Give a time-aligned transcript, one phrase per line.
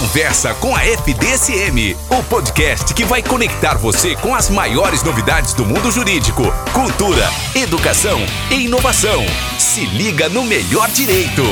[0.00, 5.66] Conversa com a FDSM, o podcast que vai conectar você com as maiores novidades do
[5.66, 9.26] mundo jurídico, cultura, educação e inovação.
[9.58, 11.42] Se liga no melhor direito.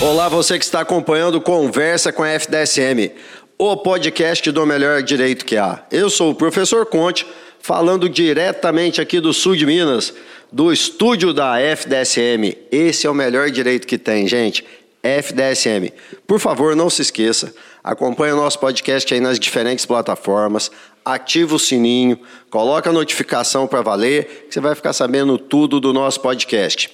[0.00, 3.10] Olá, você que está acompanhando Conversa com a FDSM,
[3.58, 5.82] o podcast do melhor direito que há.
[5.90, 7.26] Eu sou o professor Conte,
[7.58, 10.14] falando diretamente aqui do sul de Minas,
[10.52, 12.56] do estúdio da FDSM.
[12.70, 14.64] Esse é o melhor direito que tem, gente
[15.02, 15.92] FDSM.
[16.26, 20.70] Por favor, não se esqueça, acompanhe o nosso podcast aí nas diferentes plataformas,
[21.04, 22.18] ativa o sininho,
[22.50, 26.90] coloca a notificação para valer, que você vai ficar sabendo tudo do nosso podcast.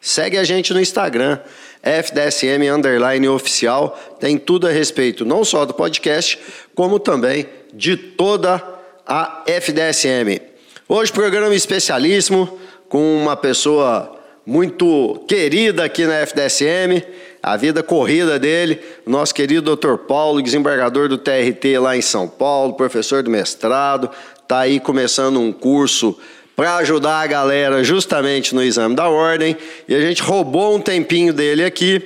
[0.00, 1.38] Segue a gente no Instagram,
[1.82, 6.38] FDSM Underline Oficial, tem tudo a respeito não só do podcast,
[6.74, 8.62] como também de toda
[9.06, 10.40] a FDSM.
[10.88, 17.02] Hoje, programa especialíssimo, com uma pessoa muito querida aqui na FDSM,
[17.42, 19.96] a vida corrida dele, nosso querido Dr.
[19.96, 24.08] Paulo, desembargador do TRT lá em São Paulo, professor do mestrado,
[24.40, 26.16] está aí começando um curso
[26.54, 29.56] para ajudar a galera justamente no exame da ordem,
[29.88, 32.00] e a gente roubou um tempinho dele aqui,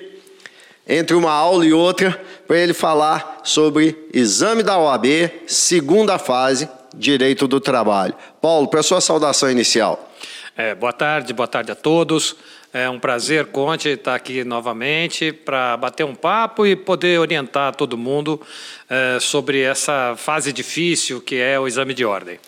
[0.89, 5.07] entre uma aula e outra, para ele falar sobre exame da OAB,
[5.47, 8.15] segunda fase, direito do trabalho.
[8.41, 10.11] Paulo, para sua saudação inicial.
[10.57, 12.37] É, boa tarde, boa tarde a todos.
[12.79, 17.97] É um prazer, Conte, estar aqui novamente para bater um papo e poder orientar todo
[17.97, 18.39] mundo
[18.91, 22.39] é, sobre essa fase difícil que é o exame de ordem.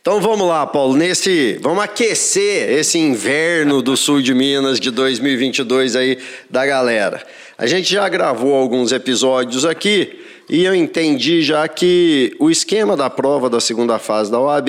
[0.00, 5.96] Então vamos lá, Paulo, nesse, vamos aquecer esse inverno do sul de Minas de 2022
[5.96, 6.16] aí
[6.48, 7.20] da galera.
[7.58, 10.16] A gente já gravou alguns episódios aqui
[10.48, 14.68] e eu entendi já que o esquema da prova da segunda fase da OAB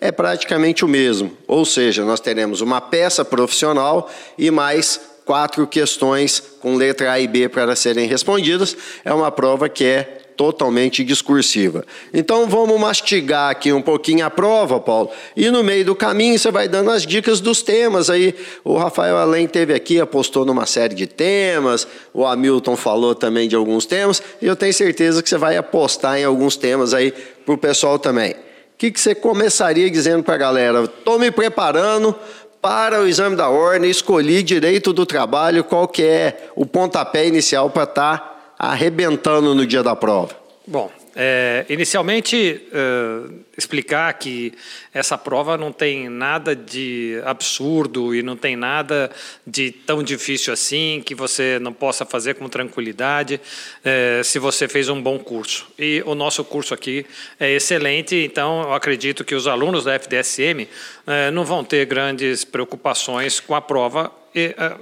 [0.00, 1.36] é praticamente o mesmo.
[1.46, 7.26] Ou seja, nós teremos uma peça profissional e mais quatro questões com letra A e
[7.26, 8.76] B para serem respondidas.
[9.04, 11.84] É uma prova que é totalmente discursiva.
[12.12, 16.50] Então vamos mastigar aqui um pouquinho a prova, Paulo, e no meio do caminho você
[16.50, 18.34] vai dando as dicas dos temas aí.
[18.64, 23.56] O Rafael Além teve aqui, apostou numa série de temas, o Hamilton falou também de
[23.56, 27.12] alguns temas, e eu tenho certeza que você vai apostar em alguns temas aí
[27.44, 28.32] para o pessoal também.
[28.32, 28.36] O
[28.78, 30.84] que, que você começaria dizendo para a galera?
[30.84, 32.14] Estou me preparando
[32.62, 37.68] para o exame da ordem, escolhi direito do trabalho, qual que é o pontapé inicial
[37.68, 38.31] para estar tá
[38.62, 40.36] arrebentando no dia da prova?
[40.64, 44.52] Bom, é, inicialmente, uh, explicar que
[44.94, 49.10] essa prova não tem nada de absurdo e não tem nada
[49.46, 53.34] de tão difícil assim que você não possa fazer com tranquilidade
[53.80, 55.66] uh, se você fez um bom curso.
[55.78, 57.04] E o nosso curso aqui
[57.38, 62.44] é excelente, então eu acredito que os alunos da FDSM uh, não vão ter grandes
[62.44, 64.10] preocupações com a prova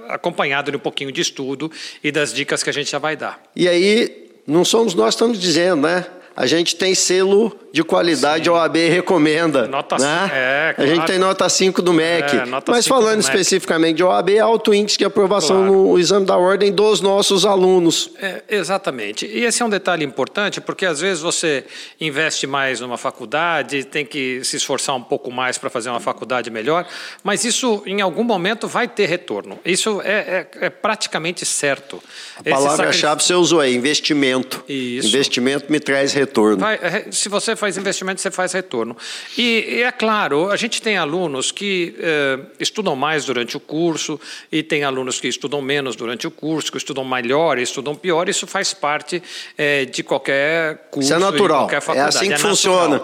[0.07, 1.69] acompanhado de um pouquinho de estudo
[2.01, 3.37] e das dicas que a gente já vai dar.
[3.53, 6.05] E aí, não somos nós que estamos dizendo, né?
[6.35, 9.67] A gente tem selo de qualidade, a OAB recomenda.
[9.67, 10.29] Nota né?
[10.33, 10.91] é, claro.
[10.91, 12.35] A gente tem nota 5 do MEC.
[12.35, 15.71] É, Mas falando especificamente de OAB, alto índice de aprovação claro.
[15.71, 18.11] no exame da ordem dos nossos alunos.
[18.21, 19.25] É, exatamente.
[19.25, 21.63] E esse é um detalhe importante, porque às vezes você
[21.99, 26.49] investe mais numa faculdade, tem que se esforçar um pouco mais para fazer uma faculdade
[26.49, 26.85] melhor,
[27.23, 29.59] mas isso em algum momento vai ter retorno.
[29.63, 32.01] Isso é, é, é praticamente certo.
[32.37, 34.63] A palavra-chave você usou é investimento.
[34.67, 35.07] Isso.
[35.07, 36.20] Investimento me traz retorno.
[36.59, 38.95] Vai, é, se você faz investimento, você faz retorno.
[39.37, 44.19] E, e é claro, a gente tem alunos que eh, estudam mais durante o curso
[44.51, 48.29] e tem alunos que estudam menos durante o curso, que estudam melhor e estudam pior.
[48.29, 49.21] Isso faz parte
[49.57, 51.07] eh, de qualquer curso.
[51.07, 51.59] Isso é natural.
[51.59, 52.15] qualquer faculdade.
[52.15, 53.01] É assim que é funciona.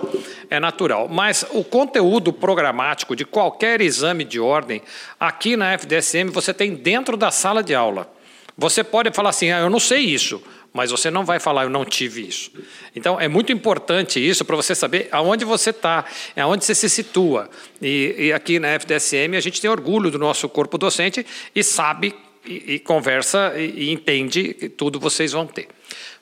[0.50, 1.08] É natural.
[1.10, 4.82] Mas o conteúdo programático de qualquer exame de ordem,
[5.20, 8.12] aqui na FDSM, você tem dentro da sala de aula.
[8.58, 10.42] Você pode falar assim, ah, eu não sei isso
[10.78, 12.52] mas você não vai falar, eu não tive isso.
[12.96, 16.06] Então, é muito importante isso para você saber aonde você está,
[16.36, 17.50] aonde você se situa.
[17.82, 22.14] E, e, aqui na FDSM a gente tem orgulho do nosso corpo docente e sabe,
[22.46, 25.68] e, e conversa e, e entende que tudo vocês vão ter.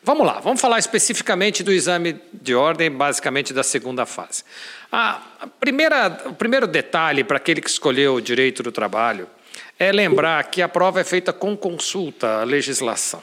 [0.02, 4.46] Vamos lá, vamos falar especificamente do exame de ordem, basicamente da segunda fase.
[4.90, 5.20] A
[5.60, 9.28] primeira, o primeiro detalhe para aquele que escolheu o direito do trabalho
[9.78, 13.22] é lembrar que a prova é feita com consulta à legislação.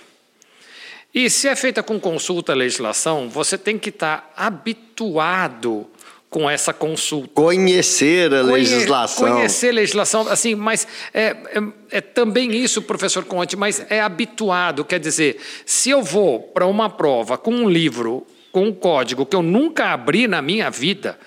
[1.15, 5.87] E se é feita com consulta à legislação, você tem que estar habituado
[6.31, 7.29] com essa consulta.
[7.35, 9.29] Conhecer a Conhe legislação.
[9.29, 14.83] Conhecer a legislação, assim, mas é, é, é, também isso, professor Conte, mas é habituado.
[14.87, 15.37] Quer dizer,
[15.67, 19.93] se eu vou para uma prova com um livro, com um código que eu nunca
[19.93, 21.19] abri na minha vida,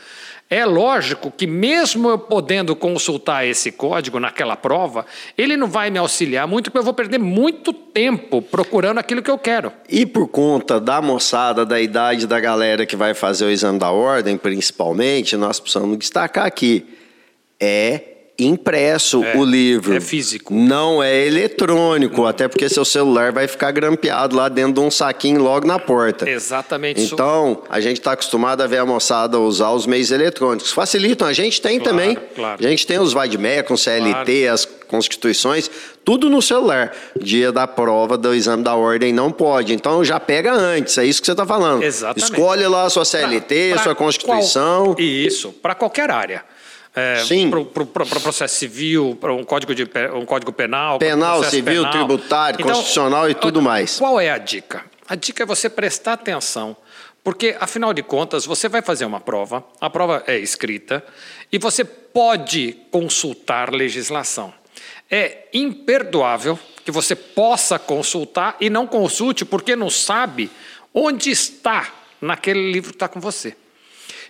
[0.56, 5.06] É lógico que, mesmo eu podendo consultar esse código naquela prova,
[5.38, 9.30] ele não vai me auxiliar muito, porque eu vou perder muito tempo procurando aquilo que
[9.30, 9.74] eu quero.
[9.90, 13.92] E por conta da moçada, da idade da galera que vai fazer o exame da
[13.92, 16.86] ordem, principalmente, nós precisamos destacar aqui:
[17.60, 19.96] é impresso É, o livro.
[19.96, 20.54] é físico.
[20.54, 25.42] Não é eletrônico, até porque seu celular vai ficar grampeado lá dentro de um saquinho
[25.42, 26.30] logo na porta.
[26.30, 27.14] Exatamente isso.
[27.14, 30.72] Então, a gente está acostumado a ver a moçada usar os meios eletrônicos.
[30.72, 32.18] Facilitam, a gente tem Claro, também.
[32.36, 32.66] claro.
[32.66, 35.70] A gente tem os Vadmecum, CLT, as constituições,
[36.04, 36.92] tudo no celular.
[37.20, 39.74] Dia da prova do exame da ordem não pode.
[39.74, 41.84] Então já pega antes, é isso que você está falando.
[41.84, 42.24] Exatamente.
[42.32, 44.86] Escolhe lá a sua CLT, Pra- a sua pra Constituição.
[44.94, 46.44] qual- Isso, para qualquer área.
[46.96, 47.22] É.
[47.94, 49.84] Para processo civil, para um código, de,
[50.14, 50.98] um código penal.
[50.98, 51.90] Penal, civil, penal.
[51.90, 53.98] Então, tributário, constitucional e tudo mais.
[54.00, 54.86] Qual é a dica?
[55.08, 56.76] A dica é você prestar atenção,
[57.24, 61.04] porque, afinal de contas, você vai fazer uma prova, a prova é escrita,
[61.52, 64.54] e você pode consultar legislação.
[65.12, 70.50] É imperdoável que você possa consultar e não consulte porque não sabe
[70.94, 73.56] onde está naquele livro que está com você.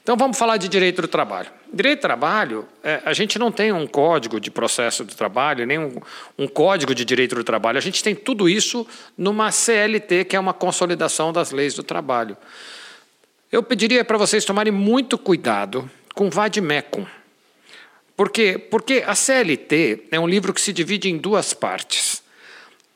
[0.05, 1.49] Então vamos falar de direito do trabalho.
[1.73, 5.79] Direito do trabalho, é, a gente não tem um código de processo do trabalho, nem
[5.79, 5.99] um,
[6.37, 7.79] um código de direito do trabalho.
[7.79, 8.85] A gente tem tudo isso
[9.17, 12.37] numa CLT, que é uma consolidação das leis do trabalho.
[13.51, 17.03] Eu pediria para vocês tomarem muito cuidado com o vademecum.
[18.15, 18.59] Por quê?
[18.59, 22.21] Porque a CLT é um livro que se divide em duas partes.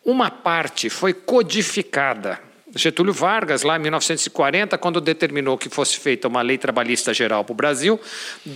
[0.06, 2.40] Uma parte foi codificada.
[2.76, 7.54] Getúlio Vargas, lá em 1940, quando determinou que fosse feita uma lei trabalhista geral para
[7.54, 8.00] o Brasil,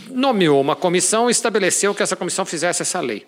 [0.10, 3.25] nomeou uma comissão e estabeleceu que essa comissão fizesse essa lei.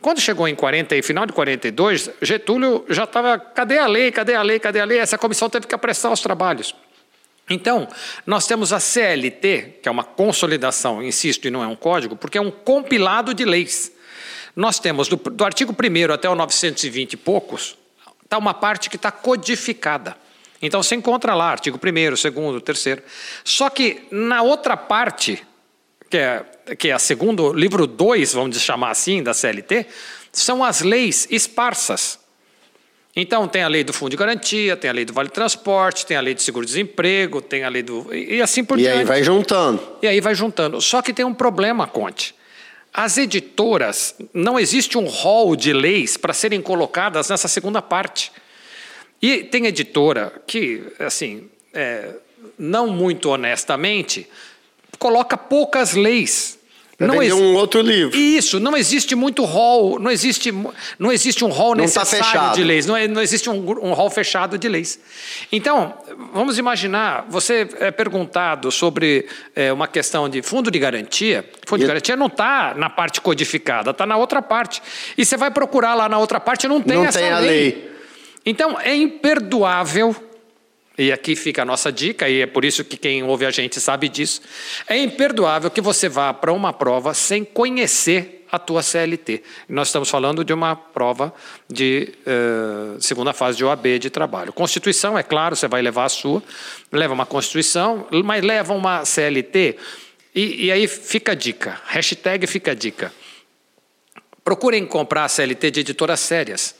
[0.00, 4.34] Quando chegou em 40 e final de 42, Getúlio já estava, cadê a lei, cadê
[4.34, 4.98] a lei, cadê a lei?
[4.98, 6.74] Essa comissão teve que apressar os trabalhos.
[7.50, 7.88] Então,
[8.26, 12.38] nós temos a CLT, que é uma consolidação, insisto, e não é um código, porque
[12.38, 13.92] é um compilado de leis.
[14.54, 17.77] Nós temos, do, do artigo 1 até o 920 e poucos,
[18.28, 20.14] está uma parte que está codificada.
[20.60, 22.98] Então, você encontra lá, artigo 1 2 3
[23.42, 25.42] Só que na outra parte,
[26.10, 26.44] que é,
[26.78, 29.86] que é a segundo, livro 2, vamos chamar assim, da CLT,
[30.30, 32.18] são as leis esparsas.
[33.16, 36.16] Então, tem a lei do Fundo de Garantia, tem a lei do Vale Transporte, tem
[36.16, 38.14] a lei do Seguro-Desemprego, tem a lei do.
[38.14, 38.98] E, e assim por E diante.
[38.98, 39.82] aí vai juntando.
[40.02, 40.80] E aí vai juntando.
[40.80, 42.34] Só que tem um problema, Conte.
[42.92, 48.32] As editoras, não existe um rol de leis para serem colocadas nessa segunda parte.
[49.20, 52.14] E tem editora que, assim, é,
[52.58, 54.28] não muito honestamente,
[54.98, 56.57] coloca poucas leis.
[57.00, 58.16] Não um outro livro.
[58.18, 60.52] isso, não existe muito rol, não existe,
[60.98, 62.54] não existe um rol tá necessário fechado.
[62.56, 64.98] de leis, não, é- não existe um, um rol fechado de leis.
[65.52, 65.94] Então,
[66.32, 71.84] vamos imaginar, você é perguntado sobre é, uma questão de fundo de garantia, fundo de
[71.84, 74.82] E- garantia não está na parte codificada, está na outra parte.
[75.16, 77.92] E você vai procurar lá na outra parte, não tem Não essa tem a lei.
[78.44, 80.16] Então, é imperdoável,
[80.98, 83.80] e aqui fica a nossa dica, e é por isso que quem ouve a gente
[83.80, 84.42] sabe disso,
[84.88, 89.42] é imperdoável que você vá para uma prova sem conhecer a tua CLT.
[89.68, 91.32] Nós estamos falando de uma prova
[91.70, 94.52] de eh, segunda fase de OAB de trabalho.
[94.52, 96.42] Constituição, é claro, você vai levar a sua,
[96.90, 99.76] leva uma Constituição, mas leva uma CLT,
[100.34, 103.12] e, e aí fica a dica, hashtag fica a dica.
[104.42, 106.74] Procurem comprar a CLT de editoras sérias.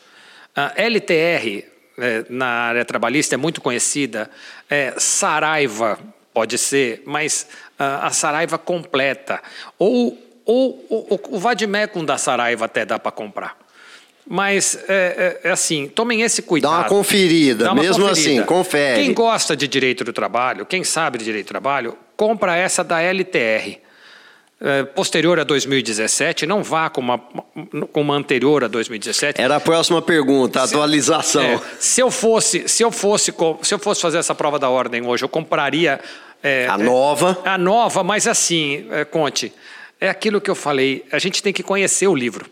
[0.56, 1.64] A LTR,
[1.98, 4.30] eh, na área trabalhista, é muito conhecida.
[4.68, 5.98] É, Saraiva,
[6.32, 7.46] pode ser, mas
[7.78, 9.40] ah, a Saraiva completa.
[9.78, 13.56] Ou, ou, ou o Vadmecum da Saraiva até dá para comprar.
[14.30, 16.70] Mas, é, é- é assim, tomem esse cuidado.
[16.72, 18.40] Dá uma conferida, Dá uma mesmo conferida.
[18.42, 19.02] assim, confere.
[19.02, 23.00] Quem gosta de direito do trabalho, quem sabe de direito do trabalho, compra essa da
[23.00, 23.78] LTR.
[24.60, 27.20] É, posterior a 2017, não vá com uma,
[28.16, 29.40] anterior a 2017.
[29.40, 31.42] Era a próxima pergunta, a atualização.
[31.42, 35.06] É, se eu fosse, se eu fosse, se eu fosse fazer essa prova da ordem
[35.06, 36.00] hoje, eu compraria
[36.42, 37.38] é, A é, nova.
[37.44, 39.52] a nova, mas assim, é, Conte,
[40.00, 42.46] é aquilo que eu falei, a gente tem que conhecer o livro.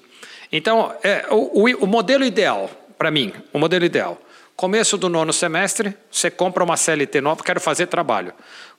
[0.53, 4.17] Então, é, o, o- o modelo ideal, para mim, o modelo ideal,
[4.55, 8.33] começo do nono semestre, você compra uma CLT nova, quero fazer trabalho.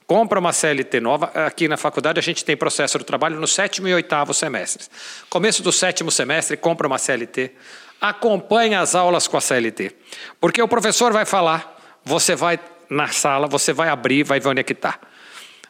[0.07, 1.25] Compra uma CLT nova.
[1.45, 4.89] Aqui na faculdade a gente tem processo do trabalho no sétimo e oitavo semestres.
[5.29, 7.51] Começo do sétimo semestre, compra uma CLT.
[7.99, 9.93] Acompanha as aulas com a CLT.
[10.39, 12.57] Porque o professor vai falar, você vai
[12.89, 14.97] na sala, você vai abrir, vai ver onde é que está.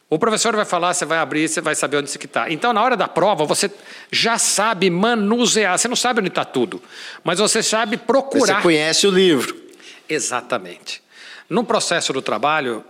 [0.08, 2.50] O professor vai falar, você vai abrir, você vai saber onde está.
[2.50, 3.72] Então, na hora da prova, você
[4.12, 5.80] já sabe manusear.
[5.80, 6.82] Você não sabe onde está tudo,
[7.24, 8.62] mas você sabe Você procurar.
[8.62, 9.60] conhece o livro.
[10.08, 11.02] Exatamente.
[11.50, 12.86] No processo do trabalho,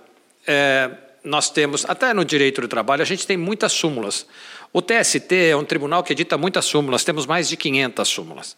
[0.45, 0.91] é,
[1.27, 4.25] nós temos, até no direito do trabalho, a gente tem muitas súmulas.
[4.71, 8.57] O TST é um tribunal que edita muitas súmulas, temos mais de 500 súmulas.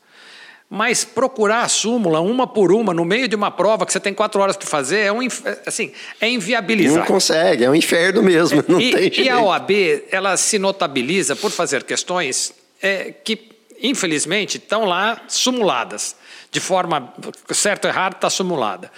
[0.69, 4.13] Mas procurar a súmula uma por uma no meio de uma prova que você tem
[4.13, 5.19] quatro horas para fazer é um
[5.65, 6.99] assim é inviabilizar.
[6.99, 8.63] Não consegue, é um inferno mesmo.
[8.67, 9.21] Não e, tem jeito.
[9.21, 9.71] e a OAB
[10.11, 13.49] ela se notabiliza por fazer questões é, que
[13.81, 16.15] infelizmente estão lá sumuladas
[16.51, 17.13] de forma
[17.51, 18.91] certo ou errado está sumulada.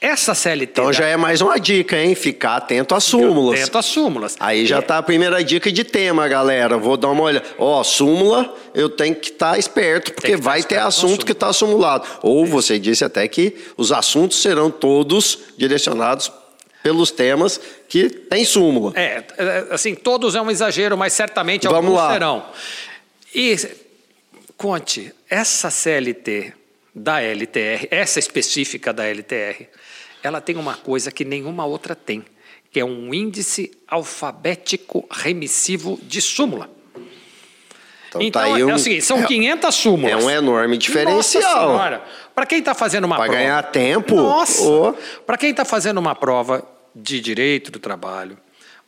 [0.00, 0.72] Essa CLT.
[0.72, 2.14] Então já é mais uma dica, hein?
[2.14, 3.60] Ficar atento às súmulas.
[3.60, 4.36] Atento às súmulas.
[4.40, 6.78] Aí já está a primeira dica de tema, galera.
[6.78, 7.44] Vou dar uma olhada.
[7.58, 11.52] Ó, súmula, eu tenho que estar tá esperto, porque tá vai ter assunto que está
[11.52, 12.08] sumulado.
[12.22, 16.32] Ou você disse até que os assuntos serão todos direcionados
[16.82, 18.94] pelos temas que tem súmula.
[18.96, 22.12] É, é assim, todos é um exagero, mas certamente Vamos alguns lá.
[22.12, 22.46] serão.
[23.34, 23.54] E,
[24.56, 26.54] Conte, essa CLT
[26.94, 29.68] da LTR, essa específica da LTR,
[30.22, 32.24] ela tem uma coisa que nenhuma outra tem,
[32.70, 36.70] que é um índice alfabético remissivo de súmula.
[38.08, 40.12] Então, então tá é um, o seguinte, são é, 500 súmulas.
[40.12, 42.02] É um enorme diferencial.
[42.34, 43.38] Para quem está fazendo uma pra prova...
[43.38, 44.16] Para ganhar tempo.
[44.16, 44.62] Nossa!
[44.62, 44.94] Oh.
[45.24, 48.36] Para quem está fazendo uma prova de direito do trabalho,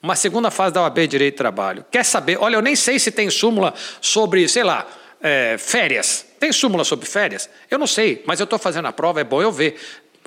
[0.02, 2.36] uma segunda fase da OAB Direito do Trabalho, quer saber...
[2.40, 4.88] Olha, eu nem sei se tem súmula sobre, sei lá,
[5.22, 6.26] é, férias.
[6.40, 7.48] Tem súmula sobre férias?
[7.70, 9.76] Eu não sei, mas eu estou fazendo a prova, é bom eu ver.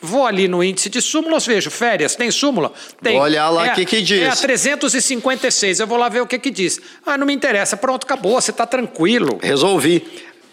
[0.01, 2.71] Vou ali no índice de súmulas, vejo férias, tem súmula?
[3.01, 3.13] Tem.
[3.13, 4.21] Vou olhar lá o é, que, que diz.
[4.21, 6.79] É a 356, eu vou lá ver o que, que diz.
[7.05, 9.39] Ah, não me interessa, pronto, acabou, você está tranquilo.
[9.41, 10.05] Resolvi.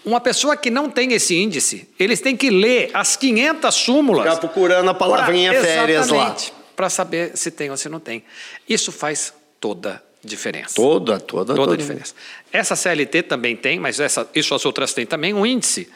[0.05, 4.25] Uma pessoa que não tem esse índice, eles têm que ler as 500 súmulas.
[4.25, 6.37] Ficar procurando a palavrinha pra, férias lá.
[6.75, 8.25] Para saber se tem ou se não tem.
[8.69, 10.75] Isso faz toda diferença.
[10.75, 11.55] Toda, toda, toda.
[11.55, 12.15] Toda diferença.
[12.53, 15.89] Essa CLT também tem, mas essa, isso as outras têm também, um índice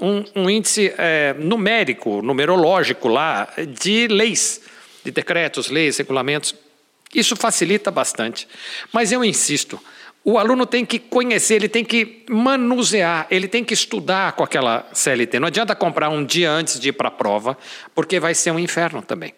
[0.00, 3.48] um, um índice é, numérico, numerológico lá,
[3.80, 4.60] de leis,
[5.04, 6.54] de decretos, leis, regulamentos.
[7.14, 8.46] Isso facilita bastante.
[8.92, 9.80] Mas eu insisto,
[10.24, 14.86] o aluno tem que conhecer, ele tem que manusear, ele tem que estudar com aquela
[14.92, 15.40] CLT.
[15.40, 17.56] Não adianta comprar um dia antes de ir para a prova,
[17.94, 19.32] porque vai ser um inferno também.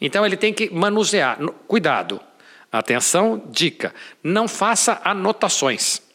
[0.00, 1.38] Então ele tem que manusear.
[1.66, 2.20] Cuidado,
[2.70, 6.05] atenção, dica: não faça anotações.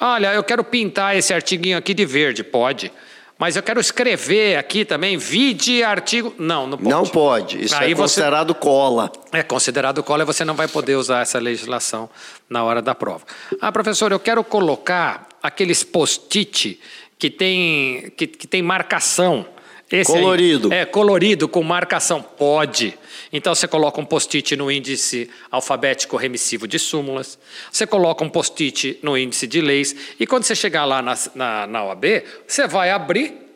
[0.00, 2.44] Olha, eu quero pintar esse artiguinho aqui de verde.
[2.44, 2.92] Pode.
[3.38, 6.34] Mas eu quero escrever aqui também, vide artigo.
[6.36, 6.90] Não, não pode.
[6.90, 7.64] Não pode.
[7.64, 8.58] Isso Aí é considerado você...
[8.58, 9.12] cola.
[9.32, 12.10] É considerado cola e você não vai poder usar essa legislação
[12.50, 13.24] na hora da prova.
[13.60, 16.80] Ah, professor, eu quero colocar aqueles post-it
[17.16, 19.46] que tem, que, que tem marcação.
[19.90, 20.72] Esse colorido.
[20.72, 22.22] Aí, é, colorido, com marcação.
[22.22, 22.98] Pode.
[23.32, 27.38] Então você coloca um post-it no índice alfabético remissivo de súmulas,
[27.70, 31.66] você coloca um post-it no índice de leis, e quando você chegar lá na, na,
[31.66, 33.48] na OAB, você vai abrir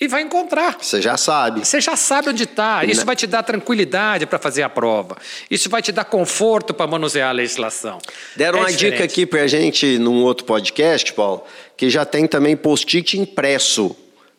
[0.00, 0.76] e vai encontrar.
[0.80, 1.64] Você já sabe.
[1.64, 2.84] Você já sabe onde está.
[2.84, 5.16] Isso vai te dar tranquilidade para fazer a prova.
[5.50, 7.98] Isso vai te dar conforto para manusear a legislação.
[8.36, 8.92] Deram é uma diferente.
[8.92, 11.44] dica aqui para a gente num outro podcast, Paulo,
[11.76, 13.96] que já tem também post-it impresso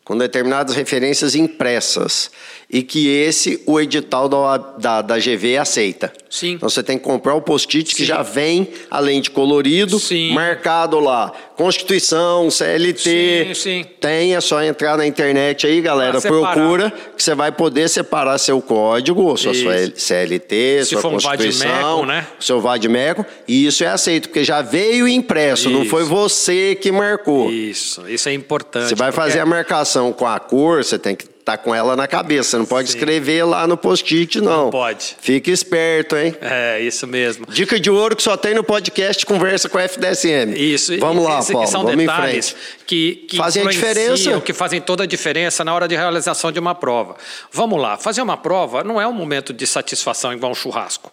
[0.10, 2.32] com determinadas referências impressas
[2.68, 6.12] e que esse o edital da, da, da GV aceita.
[6.28, 6.54] Sim.
[6.54, 10.34] Então você tem que comprar o post-it que já vem, além de colorido, sim.
[10.34, 11.32] marcado lá.
[11.60, 13.48] Constituição, CLT.
[13.48, 13.86] Sim, sim.
[14.00, 16.22] Tem, é só entrar na internet aí, galera.
[16.22, 22.04] Procura que você vai poder separar seu código, sua, sua CLT, Se sua for Constituição,
[22.04, 22.26] um né?
[22.40, 23.26] seu VADMECO.
[23.46, 25.78] E isso é aceito, porque já veio impresso, isso.
[25.78, 27.52] não foi você que marcou.
[27.52, 28.88] Isso, isso é importante.
[28.88, 32.08] Você vai fazer a marcação com a cor, você tem que tá com ela na
[32.08, 32.58] cabeça.
[32.58, 32.98] Não pode Sim.
[32.98, 34.66] escrever lá no post-it, não.
[34.66, 35.16] Não pode.
[35.20, 36.36] Fique esperto, hein?
[36.42, 37.46] É, isso mesmo.
[37.48, 40.54] Dica de ouro que só tem no podcast Conversa com a FDSM.
[40.56, 40.98] Isso.
[41.00, 41.68] Vamos lá, Paulo.
[41.68, 44.42] São Vamos detalhes que, que fazem a diferença.
[44.42, 47.16] Que fazem toda a diferença na hora de realização de uma prova.
[47.52, 47.98] Vamos lá.
[47.98, 51.12] Fazer uma prova não é um momento de satisfação igual um churrasco.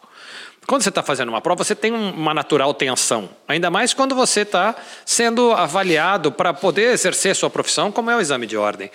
[0.67, 3.29] Quando você está fazendo uma prova, você tem uma natural tensão.
[3.47, 8.21] Ainda mais quando você está sendo avaliado para poder exercer sua profissão, como é o
[8.21, 8.91] exame de ordem.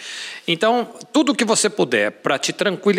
[0.45, 2.53] Então, tudo que você puder para te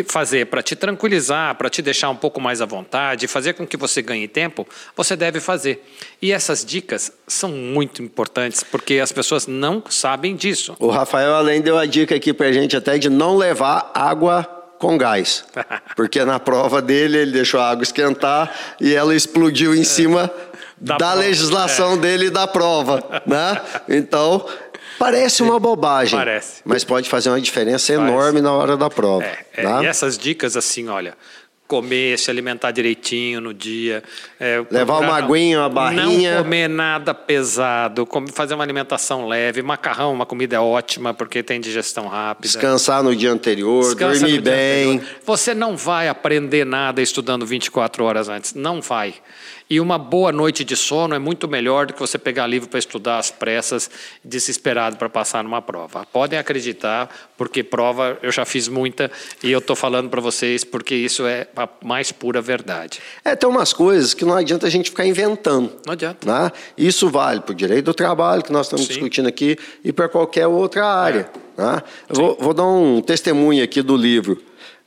[0.09, 3.77] fazer, para te tranquilizar, para te deixar um pouco mais à vontade, fazer com que
[3.77, 5.87] você ganhe tempo, você deve fazer.
[6.23, 10.75] E essas dicas são muito importantes, porque as pessoas não sabem disso.
[10.79, 14.99] O Rafael, além, deu a dica aqui para gente até de não levar água com
[14.99, 15.45] gás.
[15.95, 20.29] Porque na prova dele ele deixou a água esquentar e ela explodiu em cima
[20.77, 21.97] da, da legislação é.
[21.99, 23.61] dele e da prova, né?
[23.89, 24.45] Então,
[24.99, 26.63] parece uma bobagem, parece.
[26.65, 29.25] mas pode fazer uma diferença enorme na hora da prova.
[29.25, 29.85] É, é, tá?
[29.85, 31.15] E essas dicas assim, olha,
[31.73, 34.03] comer, se alimentar direitinho no dia.
[34.39, 36.35] é, Levar uma aguinha, uma barrinha.
[36.37, 39.63] Não comer nada pesado, fazer uma alimentação leve.
[39.63, 42.47] Macarrão, uma comida ótima porque tem digestão rápida.
[42.47, 44.97] Descansar no dia anterior, Descansa dormir bem.
[44.97, 45.15] anterior.
[45.25, 48.53] Você não vai aprender nada estudando 24 horas antes.
[48.53, 49.15] Não vai.
[49.73, 52.79] E uma boa noite de sono é muito melhor do que você pegar livro para
[52.79, 53.91] estudar às pressas,
[54.23, 56.07] desesperado para passar numa prova.
[56.13, 59.11] Podem acreditar, porque prova eu já fiz muita
[59.43, 63.01] e eu estou falando para vocês porque isso é a mais pura verdade.
[63.25, 65.73] É, tem umas coisas que não adianta a gente ficar inventando.
[65.87, 66.31] Não adianta.
[66.31, 66.53] Né?
[66.77, 68.93] Isso vale para o direito do trabalho, que nós estamos Sim.
[68.93, 71.31] discutindo aqui, e para qualquer outra área.
[71.57, 71.83] né?
[72.11, 74.39] Eu vou, vou dar um testemunho aqui do livro.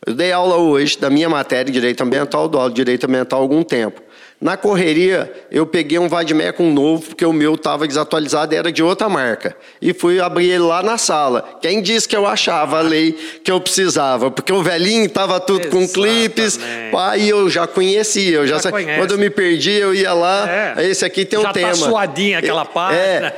[0.05, 3.41] Eu dei aula hoje da minha matéria, Direito Ambiental, dou aula de Direito Ambiental há
[3.41, 4.04] algum tempo.
[4.39, 8.83] Na correria, eu peguei um Vadmecum novo, porque o meu estava desatualizado e era de
[8.83, 9.55] outra marca.
[9.81, 11.57] E fui abrir ele lá na sala.
[11.61, 13.13] Quem disse que eu achava a lei
[13.43, 14.29] que eu precisava?
[14.29, 17.23] Porque o velhinho estava tudo com clipes, Exatamente.
[17.23, 18.35] e eu já conhecia.
[18.37, 18.71] Eu já Já.
[18.71, 20.49] Quando eu me perdi, eu ia lá.
[20.77, 20.85] É.
[20.85, 21.73] Esse aqui tem um Já tá tema.
[21.75, 23.01] suadinha aquela página.
[23.01, 23.33] É,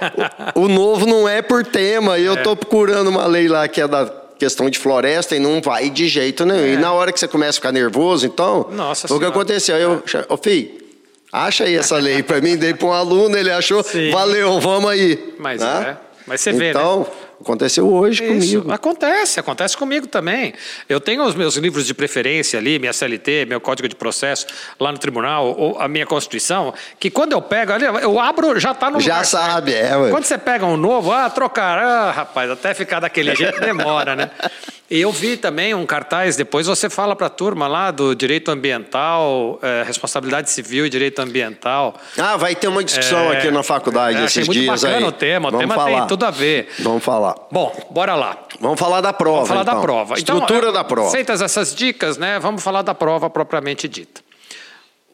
[0.56, 2.18] o, o novo não é por tema.
[2.18, 5.62] E eu tô procurando uma lei lá que é da questão de floresta e não
[5.62, 6.66] vai de jeito nenhum.
[6.74, 8.76] E na hora que você começa a ficar nervoso, então, É.
[8.76, 9.76] Nossa foi o que aconteceu.
[9.78, 10.87] Eu, ô filho,
[11.32, 14.12] acha aí essa lei para mim, dei para um aluno, ele achou, Sim.
[14.12, 15.34] valeu, vamos aí.
[15.40, 15.98] Mas Né?
[16.04, 16.08] é.
[16.28, 16.70] Mas você vê, né?
[16.72, 17.08] Então,
[17.40, 18.74] aconteceu hoje Isso, comigo.
[18.74, 20.54] acontece, acontece comigo também.
[20.90, 24.46] Eu tenho os meus livros de preferência ali, minha CLT, meu código de processo
[24.78, 28.90] lá no tribunal, ou a minha Constituição, que quando eu pego eu abro, já está
[28.92, 30.10] no Já lugar sabe, é, ué.
[30.12, 34.30] Quando você pega um novo, ah, trocar, ah, rapaz, até ficar daquele jeito demora, né?
[34.90, 38.50] E eu vi também um cartaz, depois você fala para a turma lá do direito
[38.50, 41.94] ambiental, eh, responsabilidade civil e direito ambiental.
[42.18, 45.04] Ah, vai ter uma discussão É, aqui na faculdade é, esses muito dias bacana aí.
[45.04, 45.98] o tema, o Vamos tema falar.
[46.00, 46.70] tem tudo a ver.
[46.80, 47.36] Vamos falar.
[47.52, 48.38] Bom, bora lá.
[48.62, 49.36] Vamos falar da prova.
[49.40, 49.82] Vamos falar da então.
[49.82, 50.14] prova.
[50.18, 51.12] Estrutura Então, da prova.
[51.12, 54.22] Feitas essas dicas, né, vamos falar da prova propriamente dita.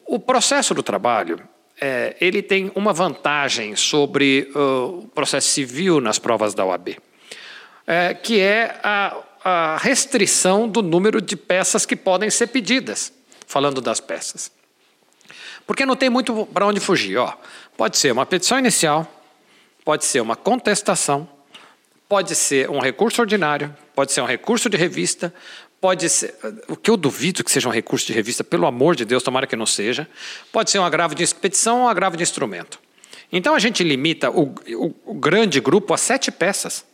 [0.06, 1.40] O processo do trabalho,
[1.80, 6.90] é, ele tem uma vantagem sobre uh, o processo civil nas provas da OAB,
[7.86, 13.12] é, que é a, a restrição do número de peças que podem ser pedidas,
[13.46, 14.50] falando das peças.
[15.66, 17.16] Porque não tem muito para onde fugir.
[17.18, 17.32] Ó.
[17.76, 19.06] Pode ser uma petição inicial,
[19.84, 21.28] pode ser uma contestação,
[22.08, 25.32] pode ser um recurso ordinário, pode ser um recurso de revista,
[25.80, 26.34] pode ser.
[26.68, 29.46] O que eu duvido que seja um recurso de revista, pelo amor de Deus, tomara
[29.46, 30.08] que não seja.
[30.52, 32.78] Pode ser um agravo de expedição ou um agravo de instrumento.
[33.32, 36.84] Então a gente limita o, o- o grande grupo a sete peças.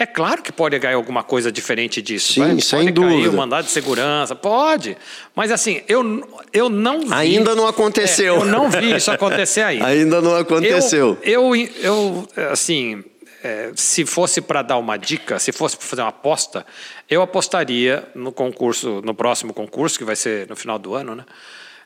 [0.00, 2.32] É claro que pode cair alguma coisa diferente disso.
[2.32, 2.60] Sim, vai?
[2.62, 3.30] sem pode cair dúvida.
[3.30, 4.96] o mandado de segurança, pode.
[5.36, 7.12] Mas assim, eu, eu não vi.
[7.12, 8.36] Ainda não aconteceu.
[8.36, 9.84] É, eu não vi isso acontecer ainda.
[9.90, 11.18] Ainda não aconteceu.
[11.22, 13.04] Eu, eu, eu, assim,
[13.44, 16.64] é, se fosse para dar uma dica, se fosse para fazer uma aposta,
[17.06, 21.26] eu apostaria no concurso, no próximo concurso, que vai ser no final do ano, né?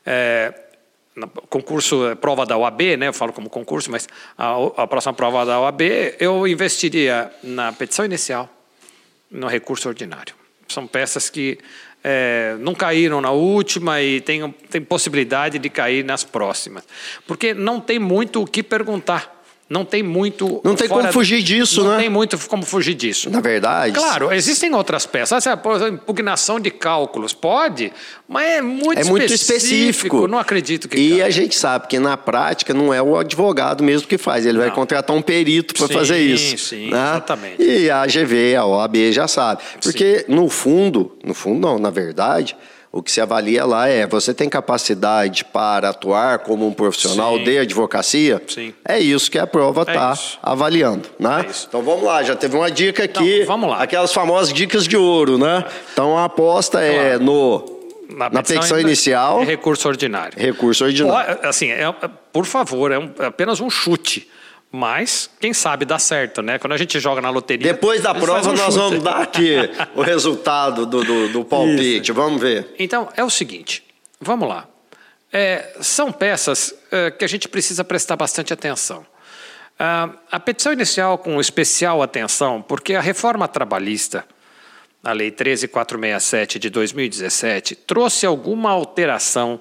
[0.05, 0.53] É,
[1.49, 3.07] concurso, é, prova da OAB, né?
[3.07, 5.81] Eu falo como concurso, mas a, a próxima prova da OAB,
[6.19, 8.49] eu investiria na petição inicial,
[9.31, 10.35] no recurso ordinário.
[10.67, 11.57] São peças que
[12.03, 16.83] é, não caíram na última e tem, tem possibilidade de cair nas próximas.
[17.25, 19.34] Porque não tem muito o que perguntar.
[19.67, 20.61] Não tem muito.
[20.63, 22.01] Não tem como fugir disso, não né?
[22.01, 23.31] tem muito como fugir disso.
[23.31, 23.95] Na verdade.
[23.97, 25.47] Claro, existem outras peças.
[25.47, 25.59] Ah,
[25.91, 27.33] impugnação de cálculos.
[27.33, 27.91] Pode,
[28.27, 29.65] mas é muito É muito específico.
[29.65, 30.27] específico.
[30.27, 30.97] Não acredito que.
[30.99, 34.59] E a gente sabe que na prática não é o advogado mesmo que faz, ele
[34.59, 34.75] vai Não.
[34.75, 36.57] contratar um perito para Sim, fazer isso.
[36.69, 36.97] sim, né?
[36.99, 37.63] exatamente.
[37.63, 39.63] E a AGV, a OAB já sabe.
[39.81, 42.55] Porque no fundo, no fundo não, na verdade,
[42.95, 47.43] o que se avalia lá é você tem capacidade para atuar como um profissional Sim.
[47.43, 48.41] de advocacia?
[48.47, 48.73] Sim.
[48.87, 50.39] É isso que a prova É está isso.
[50.41, 51.43] avaliando, né?
[51.45, 51.65] É isso.
[51.67, 53.35] Então vamos lá, já teve uma dica aqui.
[53.41, 53.83] Então, vamos lá.
[53.83, 55.65] Aquelas famosas dicas de ouro, né?
[55.91, 57.65] Então a aposta é no
[58.09, 60.31] na, petição inicial, é recurso ordinário.
[60.37, 61.37] recurso ordinário.
[61.43, 64.25] Assim, é- é- por favor, é, um- é apenas um chute.
[64.71, 66.59] Mas, quem sabe dá certo, né?
[66.59, 67.71] Quando a gente joga na loteria.
[67.71, 69.55] Depois da prova, um nós vamos dar aqui
[69.95, 72.11] o resultado do, do, do palpite.
[72.11, 72.75] Vamos ver.
[72.77, 73.83] Então, é o seguinte,
[74.19, 74.67] vamos lá.
[75.31, 79.05] É, são peças é, que a gente precisa prestar bastante atenção.
[79.77, 84.25] Ah, a petição inicial com especial atenção, porque a reforma trabalhista,
[85.03, 89.59] a Lei 13467 de 2017, trouxe alguma alteração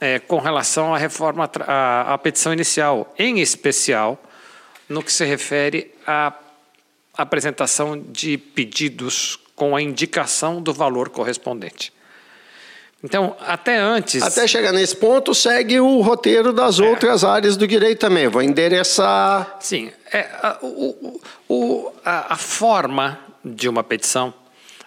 [0.00, 4.18] é, com relação à reforma, à, à petição inicial, em especial
[4.88, 6.32] no que se refere à
[7.16, 11.92] apresentação de pedidos com a indicação do valor correspondente.
[13.02, 14.22] Então, até antes.
[14.22, 16.82] Até chegar nesse ponto, segue o roteiro das É.
[16.82, 18.28] outras áreas do direito também.
[18.28, 19.58] Vou endereçar.
[19.60, 24.32] Sim, é, a, o- o- a- a forma de uma petição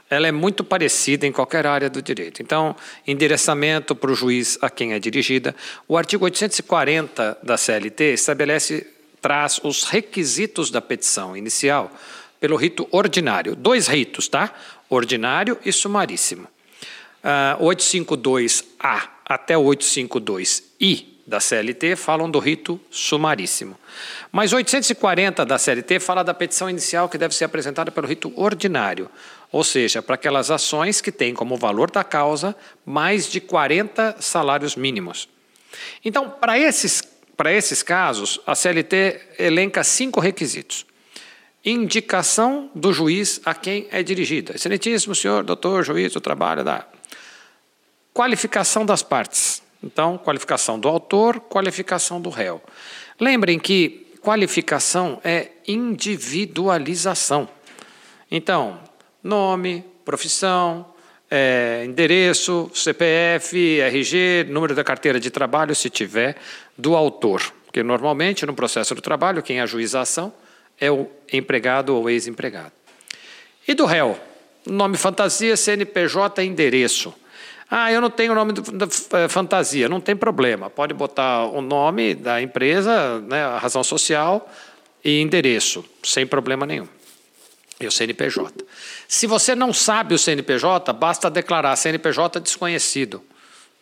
[0.09, 2.41] ela é muito parecida em qualquer área do direito.
[2.41, 5.55] Então, endereçamento para o juiz a quem é dirigida.
[5.87, 8.87] O artigo 840 da CLT estabelece,
[9.21, 11.91] traz os requisitos da petição inicial
[12.39, 13.55] pelo rito ordinário.
[13.55, 14.53] Dois ritos, tá?
[14.89, 16.47] Ordinário e sumaríssimo.
[17.59, 23.77] Uh, 852A até o 852I da CLT falam do rito sumaríssimo.
[24.31, 29.09] Mas 840 da CLT fala da petição inicial que deve ser apresentada pelo rito ordinário,
[29.51, 32.55] ou seja, para aquelas ações que têm como valor da causa
[32.85, 35.29] mais de 40 salários mínimos.
[36.03, 37.01] Então, para esses,
[37.35, 40.85] para esses casos, a CLT elenca cinco requisitos.
[41.63, 44.55] Indicação do juiz a quem é dirigida.
[44.55, 46.85] Excelentíssimo senhor, doutor, juiz do trabalho da.
[48.13, 49.61] Qualificação das partes.
[49.83, 52.61] Então, qualificação do autor, qualificação do réu.
[53.19, 57.47] Lembrem que qualificação é individualização.
[58.29, 58.79] Então,
[59.23, 60.85] nome, profissão,
[61.29, 66.37] é, endereço, CPF, RG, número da carteira de trabalho, se tiver,
[66.77, 67.41] do autor.
[67.65, 70.33] Porque normalmente no processo do trabalho, quem ajuiza a ação
[70.79, 72.71] é o empregado ou ex-empregado.
[73.67, 74.17] E do réu?
[74.65, 77.13] Nome fantasia, CNPJ, endereço.
[77.69, 78.87] Ah, eu não tenho o nome da
[79.19, 79.89] é, fantasia.
[79.89, 80.69] Não tem problema.
[80.69, 84.49] Pode botar o nome da empresa, né, a razão social
[85.03, 86.87] e endereço, sem problema nenhum.
[87.79, 88.65] E o CNPJ.
[89.07, 93.23] Se você não sabe o CNPJ, basta declarar CNPJ desconhecido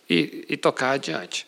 [0.10, 1.48] e, e tocar adiante.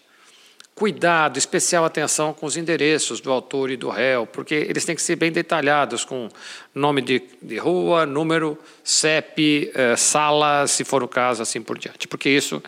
[0.73, 5.01] Cuidado, especial atenção com os endereços do autor e do réu, porque eles têm que
[5.01, 6.29] ser bem detalhados, com
[6.73, 12.07] nome de, de rua, número, CEP, eh, sala, se for o caso, assim por diante,
[12.07, 12.61] porque isso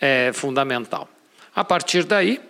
[0.00, 1.08] é fundamental.
[1.56, 2.40] A partir daí,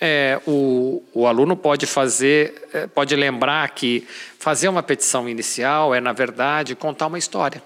[0.00, 4.06] é, o, o, aluno pode fazer, é, pode lembrar que
[4.38, 7.62] fazer uma petição inicial é, na verdade, contar uma história.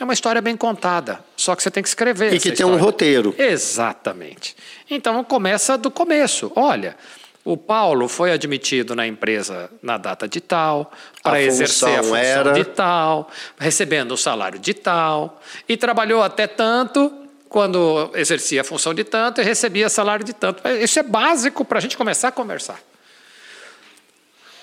[0.00, 2.32] É uma história bem contada, só que você tem que escrever.
[2.32, 3.34] E que tem um roteiro.
[3.36, 4.56] Exatamente.
[4.88, 6.52] Então começa do começo.
[6.54, 6.96] Olha,
[7.44, 12.52] o Paulo foi admitido na empresa na data de tal, para exercer a função era...
[12.52, 18.92] de tal, recebendo o salário de tal, e trabalhou até tanto quando exercia a função
[18.92, 20.66] de tanto e recebia salário de tanto.
[20.68, 22.80] Isso é básico para a gente começar a conversar.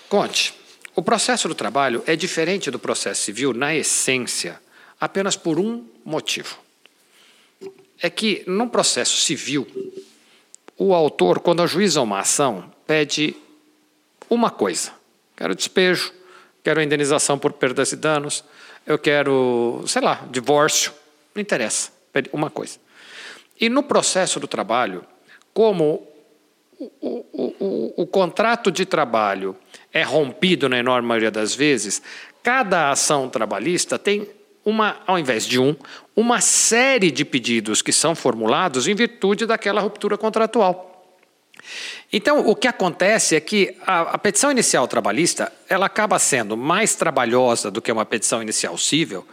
[0.07, 0.53] Conte.
[0.95, 4.61] O processo do trabalho é diferente do processo civil na essência
[4.99, 6.57] apenas por um motivo.
[8.01, 9.67] É que, num processo civil,
[10.77, 13.35] o autor, quando ajuiza uma ação, pede
[14.29, 14.91] uma coisa:
[15.35, 16.13] quero despejo,
[16.63, 18.43] quero indenização por perdas e danos,
[18.85, 20.93] eu quero, sei lá, divórcio,
[21.33, 21.91] não interessa,
[22.31, 22.77] uma coisa.
[23.59, 25.03] E no processo do trabalho,
[25.53, 26.07] como
[26.79, 29.55] o, o, o, o, contrato de trabalho
[29.93, 32.01] é rompido na enorme maioria das vezes,
[32.43, 34.27] cada ação trabalhista tem
[34.65, 35.75] uma, ao invés de um,
[36.15, 40.91] uma série de pedidos que são formulados em virtude daquela ruptura contratual.
[42.11, 46.95] Então, o que acontece é que a, a, petição inicial trabalhista ela acaba sendo mais
[46.95, 49.25] trabalhosa do que uma petição inicial cível,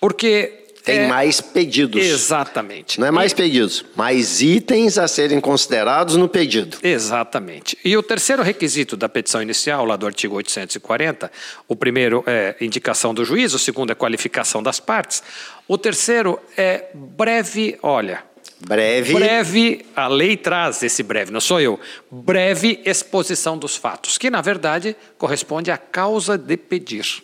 [0.00, 2.00] porque tem é, mais pedidos.
[2.00, 3.00] Exatamente.
[3.00, 6.78] Não é mais e, pedidos, mais itens a serem considerados no pedido.
[6.80, 7.76] Exatamente.
[7.84, 11.30] E o terceiro requisito da petição inicial, lá do artigo 840,
[11.66, 15.24] o primeiro é indicação do juiz, o segundo é qualificação das partes,
[15.66, 18.22] o terceiro é breve, olha,
[18.58, 19.12] Breve.
[19.12, 21.78] Breve, a lei traz esse breve, não sou eu.
[22.10, 27.22] Breve exposição dos fatos, que na verdade corresponde à causa de pedir.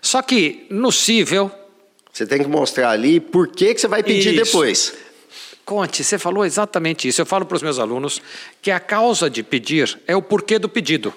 [0.00, 1.52] Só que no cível,
[2.12, 4.44] você tem que mostrar ali por que, que você vai pedir isso.
[4.44, 4.94] depois.
[5.64, 7.20] Conte, você falou exatamente isso.
[7.20, 8.20] Eu falo para os meus alunos
[8.60, 11.14] que a causa de pedir é o porquê do pedido.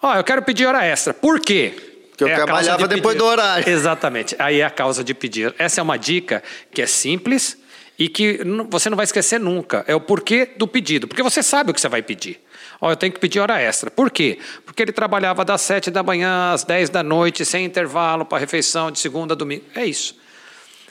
[0.00, 1.12] Ó, oh, eu quero pedir hora extra.
[1.12, 1.74] Por quê?
[2.10, 3.66] Porque eu é trabalhava de depois do horário.
[3.68, 4.36] Exatamente.
[4.38, 5.52] Aí é a causa de pedir.
[5.58, 7.58] Essa é uma dica que é simples
[7.98, 9.84] e que você não vai esquecer nunca.
[9.88, 11.08] É o porquê do pedido.
[11.08, 12.38] Porque você sabe o que você vai pedir.
[12.80, 13.90] Ó, eu tenho que pedir hora extra.
[13.90, 14.38] Por quê?
[14.64, 18.90] Porque ele trabalhava das sete da manhã às dez da noite, sem intervalo para refeição
[18.90, 19.64] de segunda a domingo.
[19.74, 20.14] É isso.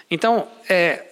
[0.09, 1.03] Então, é,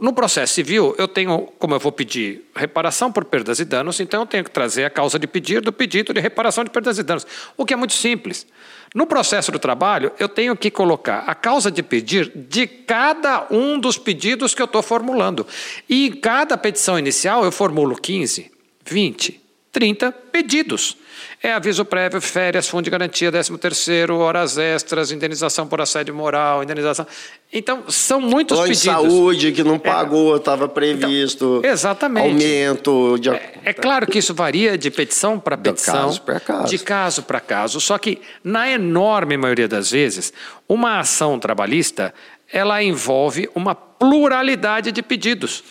[0.00, 4.20] no processo civil, eu tenho, como eu vou pedir reparação por perdas e danos, então
[4.20, 7.02] eu tenho que trazer a causa de pedir do pedido de reparação de perdas e
[7.02, 8.46] danos, o que é muito simples.
[8.94, 13.78] No processo do trabalho, eu tenho que colocar a causa de pedir de cada um
[13.78, 15.46] dos pedidos que eu estou formulando.
[15.88, 18.50] E em cada petição inicial, eu formulo 15,
[18.84, 19.40] 20,
[19.70, 20.96] 30 pedidos.
[21.42, 26.62] É aviso prévio, férias, fundo de garantia, 13 terceiro, horas extras, indenização por assédio moral,
[26.62, 27.06] indenização.
[27.50, 28.82] Então, são muitos Plano pedidos.
[28.82, 29.78] de saúde que não é.
[29.78, 31.56] pagou, estava previsto.
[31.60, 32.28] Então, exatamente.
[32.28, 33.18] Aumento.
[33.18, 33.30] De...
[33.30, 35.94] É, é, claro que isso varia de petição para petição.
[35.94, 36.66] De caso para caso.
[36.66, 37.80] De caso para caso.
[37.80, 40.34] Só que, na enorme maioria das vezes,
[40.68, 42.12] uma ação trabalhista
[42.52, 45.62] ela envolve uma pluralidade de pedidos.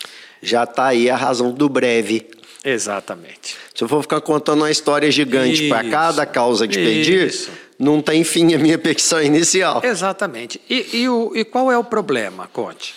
[0.42, 2.26] Já está aí a razão do breve.
[2.74, 3.56] Exatamente.
[3.74, 7.50] Se eu for ficar contando uma história gigante para cada causa de pedir, Isso.
[7.78, 9.82] não tem fim a minha petição inicial.
[9.84, 10.60] Exatamente.
[10.70, 12.96] E, e o- e qual é o problema, Conte?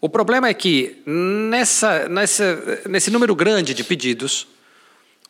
[0.00, 4.46] O problema é que nessa, nessa, nesse número grande de pedidos,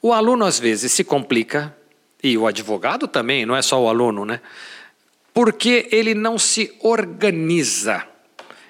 [0.00, 1.74] o aluno às vezes se complica,
[2.22, 4.40] e o advogado também, não é só o aluno, né?
[5.33, 8.05] Porque ele não se organiza.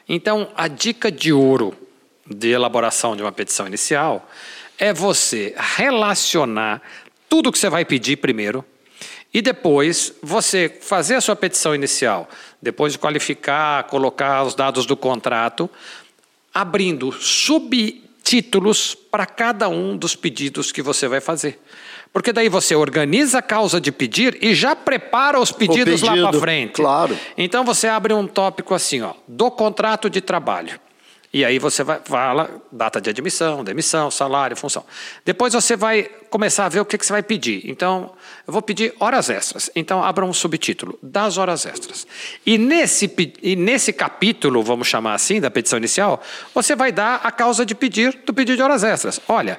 [0.09, 1.75] Então, a dica de ouro
[2.27, 4.29] de elaboração de uma petição inicial
[4.81, 6.81] é você relacionar
[7.29, 8.65] tudo que você vai pedir primeiro
[9.33, 12.29] e depois você fazer a sua petição inicial,
[12.61, 15.71] depois de qualificar, colocar os dados do contrato,
[16.53, 21.61] abrindo subtítulos para cada um dos pedidos que você vai fazer.
[22.13, 26.31] Porque daí você organiza a causa de pedir e já prepara os pedidos lá pedido,
[26.31, 26.73] para frente.
[26.73, 27.17] claro.
[27.39, 30.81] Então você abre um tópico assim, ó, do contrato de trabalho.
[31.33, 34.85] E aí você vai fala data de admissão, demissão, salário, função.
[35.25, 37.63] Depois você vai começar a ver o que, que você vai pedir.
[37.71, 38.13] Então,
[38.47, 39.71] eu vou pedir horas extras.
[39.77, 42.05] Então, abra um subtítulo, das horas extras.
[42.45, 43.13] E nesse,
[43.43, 46.21] e nesse capítulo, vamos chamar assim, da petição inicial,
[46.53, 49.21] você vai dar a causa de pedir do pedido de horas extras.
[49.29, 49.59] Olha,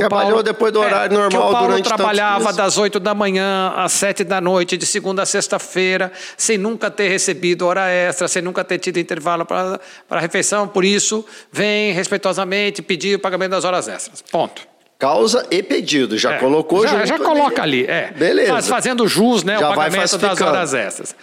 [0.00, 2.76] que o Trabalhou Paulo, depois do horário normal que o Paulo durante tantos trabalhava das
[2.78, 7.66] 8 da manhã às 7 da noite, de segunda a sexta-feira, sem nunca ter recebido
[7.66, 9.80] hora extra, sem nunca ter tido intervalo para
[10.10, 10.66] a refeição.
[10.68, 14.22] Por isso, vem respeitosamente pedir o pagamento das horas extras.
[14.30, 14.62] Ponto.
[14.98, 16.16] Causa e pedido.
[16.16, 18.12] Já É, colocou já, junto já coloca ali, é.
[18.12, 18.52] Beleza.
[18.52, 21.14] Faz- fazendo jus, né, Já o pagamento das horas extras.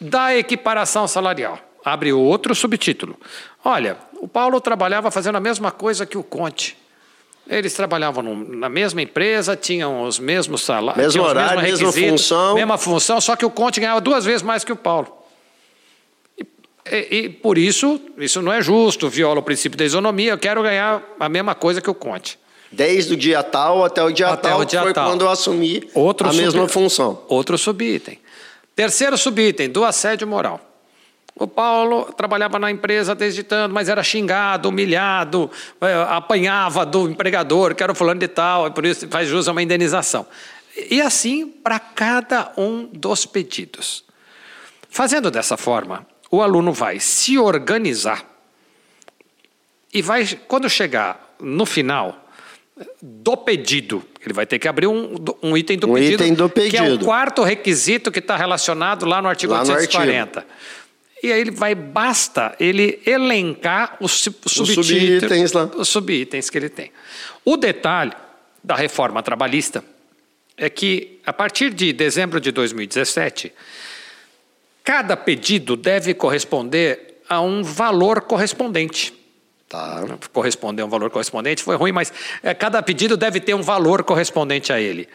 [0.00, 1.58] Da equiparação salarial.
[1.84, 3.16] Abre outro subtítulo.
[3.64, 6.76] Olha, o Paulo trabalhava fazendo a mesma coisa que o Conte.
[7.48, 12.54] Eles trabalhavam na mesma empresa, tinham os mesmos salários, Mesmo horário, mesma função.
[12.54, 15.10] mesma função, só que o Conte ganhava duas vezes mais que o Paulo.
[16.38, 16.44] E,
[16.90, 20.62] e- e por isso, isso não é justo, viola o princípio da isonomia, eu quero
[20.62, 22.38] ganhar a mesma coisa que o Conte.
[22.70, 25.08] Desde o dia tal até o dia Até tal, o dia foi tal.
[25.08, 27.22] quando eu assumi Outro a mesma função.
[27.28, 28.18] Outro subitem.
[28.76, 30.60] Terceiro subitem, do assédio moral.
[31.38, 35.48] O Paulo trabalhava na empresa desde tanto, mas era xingado, humilhado,
[35.80, 39.46] eh, apanhava do empregador, que era o fulano de tal, e por isso faz jus
[39.46, 40.26] a uma indenização.
[40.90, 44.04] E assim para cada um dos pedidos.
[44.90, 48.24] Fazendo dessa forma, o aluno vai se organizar
[49.94, 52.28] e vai, quando chegar no final
[53.00, 56.48] do pedido, ele vai ter que abrir um, um item do Um pedido, item do
[56.48, 57.04] que é o pedido.
[57.04, 60.46] quarto requisito que está relacionado lá no artigo Lá no 840.
[61.22, 64.12] E aí ele vai, basta ele elencar os,
[64.46, 65.64] subitens lá.
[65.64, 66.92] os subitens que ele tem.
[67.44, 68.12] O detalhe
[68.62, 69.84] da reforma trabalhista
[70.56, 73.52] é que, a partir de dezembro de 2017,
[74.84, 79.14] cada pedido deve corresponder a um valor correspondente.
[79.68, 80.02] Tá.
[80.32, 84.02] Corresponder a um valor correspondente foi ruim, mas eh, cada pedido deve ter um valor
[84.02, 85.08] correspondente a ele.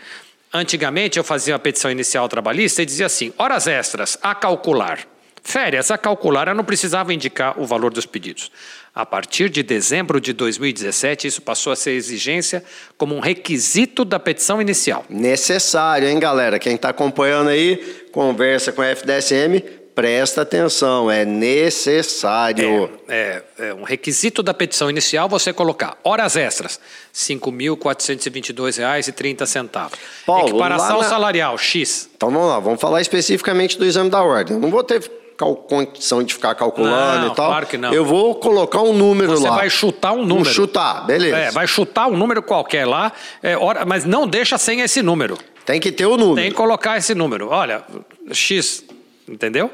[0.53, 5.12] Antigamente eu fazia uma petição inicial trabalhista e dizia assim: horas extras a calcular.
[5.43, 8.49] Férias a calcular, não precisava indicar o valor dos pedidos.
[8.95, 12.63] A partir de dezembro de 2017, isso passou a ser exigência
[12.97, 15.03] como um requisito da petição inicial.
[15.09, 16.57] Necessário, hein, galera?
[16.59, 17.75] Quem está acompanhando aí,
[18.13, 19.59] conversa com a FDSM,
[19.93, 22.89] presta atenção, é necessário.
[23.09, 26.81] É, é um requisito da petição inicial você colocar horas extras, R$
[27.35, 29.91] 5.422,30.
[30.25, 32.09] Paulo, Equiparação na- salarial, X.
[32.15, 34.55] Então vamos lá, vamos falar especificamente do exame da ordem.
[34.55, 35.01] Eu não vou ter
[35.43, 37.47] cal- condição de ficar calculando Não, e tal.
[37.47, 37.93] claro que não.
[37.93, 39.55] Eu vou colocar um número Você lá.
[39.55, 40.49] vai chutar um Vou número.
[40.53, 41.35] chutar, beleza.
[41.37, 45.37] É, vai chutar um número qualquer lá, é, hora- mas não deixa sem esse número.
[45.65, 46.35] Tem que ter o número.
[46.35, 47.49] Tem que colocar esse número.
[47.49, 47.83] Olha,
[48.31, 48.83] X,
[49.27, 49.71] entendeu?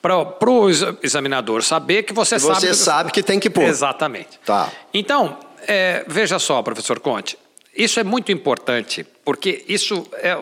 [0.00, 0.16] Para
[0.50, 0.68] o
[1.02, 2.60] examinador saber que você Que sabe.
[2.60, 3.64] você sabe que tem que pôr.
[3.64, 4.38] Exatamente.
[4.44, 4.68] Tá.
[4.94, 7.36] Então, é, veja só, professor Conte,
[7.76, 10.36] isso é muito importante, porque isso é,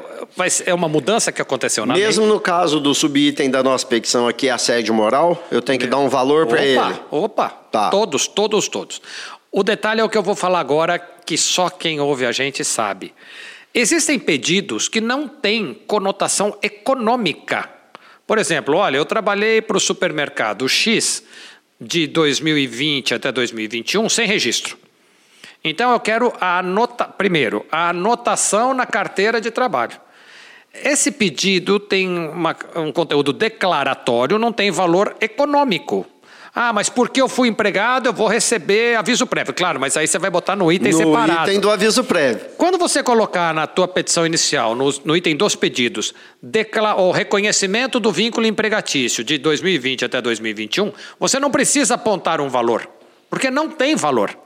[0.67, 4.49] é uma mudança que aconteceu na Mesmo no caso do subitem da nossa petição aqui,
[4.49, 6.79] assédio moral, eu tenho que dar um valor para ele.
[6.79, 7.49] Opa, opa.
[7.49, 7.91] Tá.
[7.91, 9.03] Todos, todos, todos.
[9.51, 12.65] O detalhe é o que eu vou falar agora, que só quem ouve a gente
[12.65, 13.13] sabe.
[13.75, 17.69] Existem pedidos que não têm conotação econômica.
[18.27, 21.25] Por exemplo, olha, eu trabalhei para o supermercado X
[21.81, 24.84] de 2020 até 2021 sem registro.
[25.65, 29.99] Então eu quero a anota, primeiro, a anotação na carteira de trabalho.
[30.85, 36.05] Esse pedido tem uma- um conteúdo declaratório, não tem valor econômico.
[36.57, 39.53] Ah, mas porque eu fui empregado, eu vou receber aviso prévio.
[39.55, 41.49] Claro, mas aí você vai botar no item no separado.
[41.51, 42.47] item do aviso prévio.
[42.57, 46.15] Quando você colocar na tua petição inicial, no, no item dos pedidos,
[46.97, 52.89] o reconhecimento do vínculo empregatício de 2020 até 2021, você não precisa apontar um valor,
[53.29, 54.37] porque não tem valor.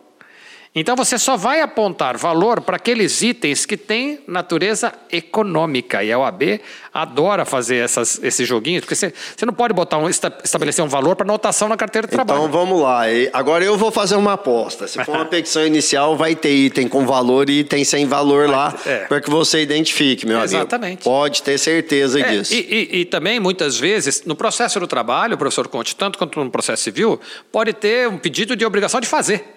[0.74, 6.04] Então você só vai apontar valor para aqueles itens que têm natureza econômica.
[6.04, 6.60] E a OAB
[6.92, 10.88] adora fazer essas, esses joguinhos, porque você, você não pode botar um, esta- estabelecer um
[10.88, 12.40] valor para notação na carteira de trabalho.
[12.40, 13.10] Então vamos lá.
[13.10, 14.86] E Agora eu vou fazer uma aposta.
[14.86, 18.74] Se for uma petição inicial, vai ter item com valor e item sem valor lá,
[18.86, 18.98] é.
[19.06, 20.54] para que você identifique, meu amigo.
[20.54, 21.02] Exatamente.
[21.04, 22.52] Pode ter certeza É, disso.
[22.54, 26.50] e, e- e também, muitas vezes, no processo do trabalho, professor Conte, tanto quanto no
[26.50, 29.56] processo civil, pode ter um pedido de obrigação de fazer.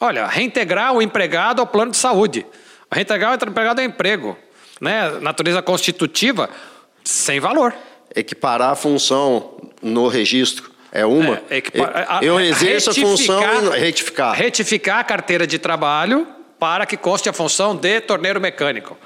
[0.00, 2.46] Olha, reintegrar o empregado ao plano de saúde,
[2.90, 4.36] reintegrar o empregado ao emprego,
[4.80, 5.18] né?
[5.20, 6.48] natureza constitutiva,
[7.02, 7.74] sem valor.
[8.14, 11.42] Equiparar a função no registro é uma.
[11.50, 13.42] É, equipa- a- eu exerço a função
[13.76, 14.34] e retificar.
[14.34, 16.26] Retificar a carteira de trabalho
[16.58, 18.96] para que conste a função de torneiro mecânico.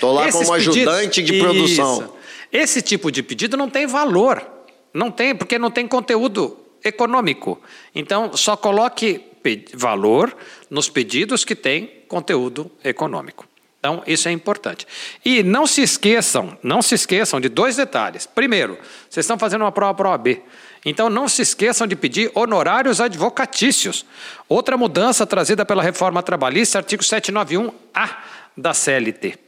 [0.00, 2.00] Tô lá como ajudante de produção.
[2.02, 2.14] Isso.
[2.52, 4.44] Esse tipo de pedido não tem valor.
[4.92, 7.60] Não tem, porque não tem conteúdo econômico.
[7.94, 9.24] Então, só coloque
[9.74, 10.36] valor
[10.68, 13.48] nos pedidos que têm conteúdo econômico.
[13.80, 14.86] Então, isso é importante.
[15.24, 18.26] E não se esqueçam, não se esqueçam de dois detalhes.
[18.26, 20.42] Primeiro, vocês estão fazendo uma prova para a OAB.
[20.84, 24.04] Então, não se esqueçam de pedir honorários advocatícios.
[24.46, 28.18] Outra mudança trazida pela reforma trabalhista, artigo 791-A
[28.54, 29.38] da CLT.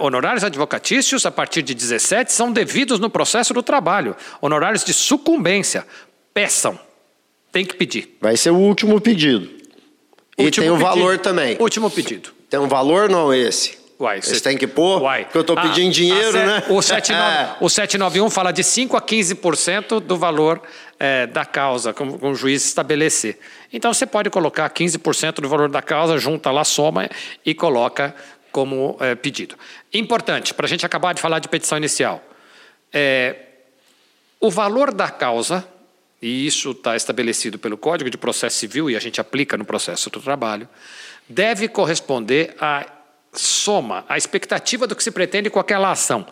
[0.00, 4.16] Honorários advocatícios, a partir de 17, são devidos no processo do trabalho.
[4.40, 5.86] Honorários de sucumbência.
[6.34, 6.87] Peçam.
[7.52, 8.16] Tem que pedir.
[8.20, 9.48] Vai ser o último pedido.
[10.36, 11.56] E Último tem o valor também.
[11.58, 12.30] Último pedido.
[12.48, 13.76] Tem um valor não esse?
[13.98, 15.02] Uai, Vocês cê- têm que pôr?
[15.02, 15.24] Uai.
[15.24, 16.62] Porque eu estou Ah, pedindo dinheiro, a se- né?
[16.68, 20.62] O, 79, o 791 fala de 5% a 15% do valor
[21.00, 23.38] eh, da causa, como, como o juiz estabelecer.
[23.72, 27.08] Então, você pode colocar 15% do valor da causa, junta lá, soma
[27.44, 28.14] e coloca
[28.52, 29.56] como eh, pedido.
[29.92, 32.22] Importante, para a gente acabar de falar de petição inicial.
[32.92, 33.34] É,
[34.40, 35.66] o valor da causa,
[36.20, 40.10] e isso está estabelecido pelo Código de Processo Civil e a gente aplica no processo
[40.10, 40.68] do trabalho,
[41.28, 42.86] deve corresponder à
[43.32, 46.26] soma, à expectativa do que se pretende com aquela ação.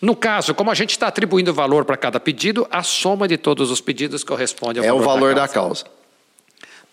[0.00, 3.70] No caso, como a gente está atribuindo valor para cada pedido, a soma de todos
[3.70, 5.84] os pedidos corresponde ao É o valor, valor da causa.
[5.84, 6.04] causa.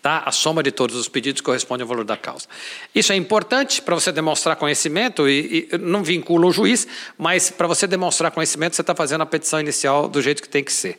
[0.02, 0.24] Tá?
[0.26, 2.48] A soma de todos os pedidos corresponde ao valor da causa.
[2.96, 7.68] Isso é importante para você demonstrar conhecimento e, e não vincula o juiz, mas para
[7.68, 10.98] você demonstrar conhecimento, você está fazendo a petição inicial do jeito que tem que ser.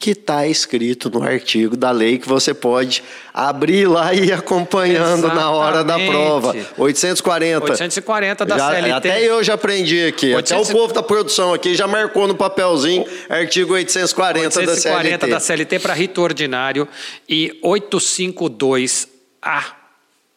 [0.00, 3.02] Que está escrito no artigo da lei que você pode
[3.34, 6.08] abrir lá e ir acompanhando na hora da Exatamente.
[6.10, 6.56] prova.
[6.76, 7.64] 840.
[7.72, 8.90] 840 da Já- CLT.
[8.92, 10.32] Até eu já aprendi aqui.
[10.32, 15.34] 800 Até o povo da produção aqui já marcou no papelzinho artigo 840, 840 da
[15.34, 15.64] da CLT.
[15.74, 16.86] CLT para rito ordinário
[17.28, 19.64] e 852A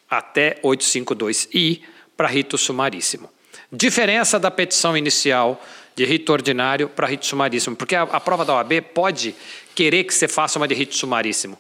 [0.10, 1.82] até 852I
[2.18, 3.30] para rito sumaríssimo.
[3.72, 5.64] Diferença da petição inicial
[5.96, 9.36] de rito ordinário para rito sumaríssimo, porque a, a prova da OAB pode
[9.76, 11.58] querer que você faça uma de rito sumaríssimo.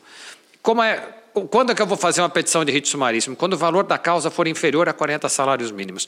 [0.61, 0.97] Como é,
[1.49, 3.35] quando é que eu vou fazer uma petição de rito sumaríssimo?
[3.35, 6.07] Quando o valor da causa for inferior a 40 salários mínimos.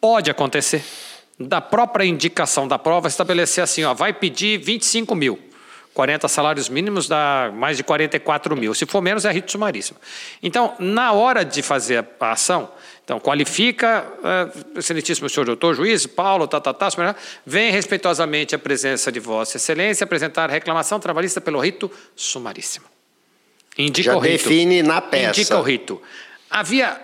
[0.00, 0.84] Pode acontecer.
[1.38, 5.38] Da própria indicação da prova, estabelecer assim, ó, vai pedir 25 mil.
[5.94, 8.74] 40 salários mínimos dá mais de 44 mil.
[8.74, 9.98] Se for menos, é rito sumaríssimo.
[10.42, 12.68] Então, na hora de fazer a ação,
[13.04, 16.88] então, qualifica, uh, excelentíssimo senhor doutor, juiz, Paulo, tá, tá, tá,
[17.46, 22.86] vem respeitosamente a presença de Vossa Excelência apresentar reclamação trabalhista pelo rito sumaríssimo.
[23.78, 24.32] Indica Já o rito.
[24.32, 25.40] define na peça.
[25.40, 26.02] Indica o rito.
[26.50, 27.00] Havia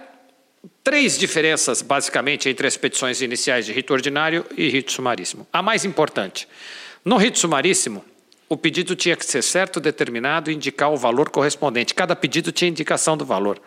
[0.83, 5.47] três diferenças, basicamente, entre as petições iniciais de rito ordinário e rito sumaríssimo.
[5.53, 6.49] A mais importante:
[7.05, 8.05] no rito sumaríssimo,
[8.51, 11.95] o pedido tinha que ser certo, determinado e indicar o valor correspondente.
[11.95, 13.61] Cada pedido tinha indicação do valor.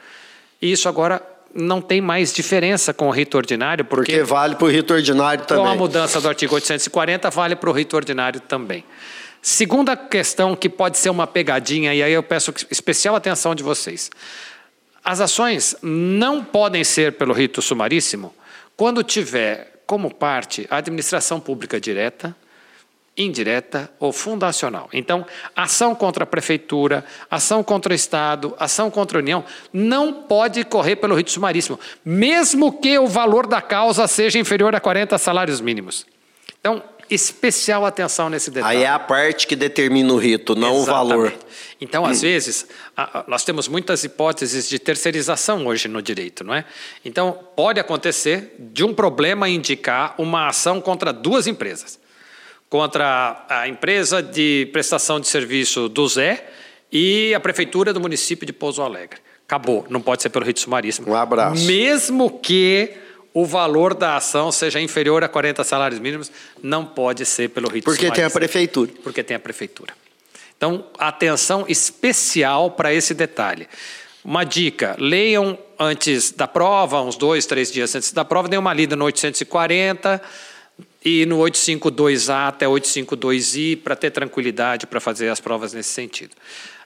[0.62, 4.66] E isso agora não tem mais diferença com o rito ordinário, porque, Porque vale para
[4.66, 5.64] o rito ordinário também.
[5.64, 8.84] com a mudança do artigo 840, vale para o rito ordinário também.
[9.42, 14.12] Segunda questão que pode ser uma pegadinha, e aí eu peço especial atenção de vocês.
[15.02, 18.36] As ações não podem ser pelo rito sumaríssimo
[18.76, 22.36] quando tiver como parte a administração pública direta,
[23.16, 24.90] indireta ou fundacional.
[24.92, 30.64] Então, ação contra a prefeitura, ação contra o Estado, ação contra a União, não pode
[30.64, 35.62] correr pelo rito sumaríssimo, mesmo que o valor da causa seja inferior a 40 salários
[35.62, 36.06] mínimos.
[36.60, 38.78] Então, especial atenção nesse detalhe.
[38.78, 41.28] Aí é a parte que determina o rito, não o valor.
[41.28, 41.46] Exatamente.
[41.80, 46.54] Então, às vezes, a- a- nós temos muitas hipóteses de terceirização hoje no direito, não
[46.56, 46.66] é?
[47.06, 52.00] Então, pode acontecer de um problema indicar uma ação contra duas empresas,
[52.74, 56.44] contra a empresa de prestação de serviço do Zé
[56.92, 59.20] e a prefeitura do município de Pouso Alegre.
[59.46, 61.08] Acabou, não pode ser pelo rito sumaríssimo.
[61.08, 61.64] Um abraço.
[61.66, 62.94] Mesmo que
[63.32, 66.32] o valor da ação seja inferior a 40 salários mínimos,
[66.64, 68.40] não pode ser pelo rito Porque tem a sumaríssimo.
[68.40, 68.92] prefeitura.
[69.04, 69.94] Porque tem a prefeitura.
[70.58, 73.68] Então, atenção especial para esse detalhe.
[74.26, 78.74] Uma dica: leiam antes da prova, uns dois, três dias antes da prova, dêem uma
[78.74, 80.20] lida no 840
[81.04, 86.32] e no 852A até 852I para ter tranquilidade para fazer as provas nesse sentido.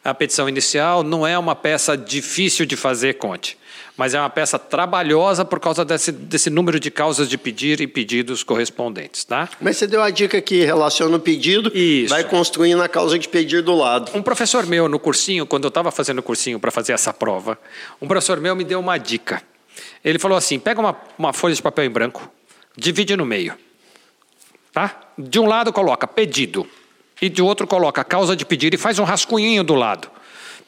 [0.04, 3.58] A petição inicial não é uma peça difícil de fazer, Conte,
[3.98, 7.88] mas é uma peça trabalhosa por causa desse, desse número de causas de pedir e
[7.88, 9.50] pedidos correspondentes, tá?
[9.60, 12.10] Mas você deu a dica que relaciona o pedido, Isso.
[12.10, 14.12] vai construindo a causa de pedir do lado.
[14.14, 17.60] Um professor meu no cursinho, quando eu estava fazendo o cursinho para fazer essa prova,
[18.02, 19.42] um professor meu me deu uma dica.
[20.06, 22.32] Ele falou assim: pega uma, uma folha de papel em branco,
[22.78, 23.56] divide no meio.
[24.78, 24.96] Tá?
[25.18, 26.70] De um lado coloca pedido
[27.20, 30.08] e de outro coloca causa de pedir e faz um rascunhinho do lado.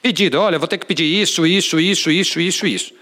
[0.02, 2.94] Pedido, olha, vou ter que pedir isso, isso, isso, isso, isso, isso.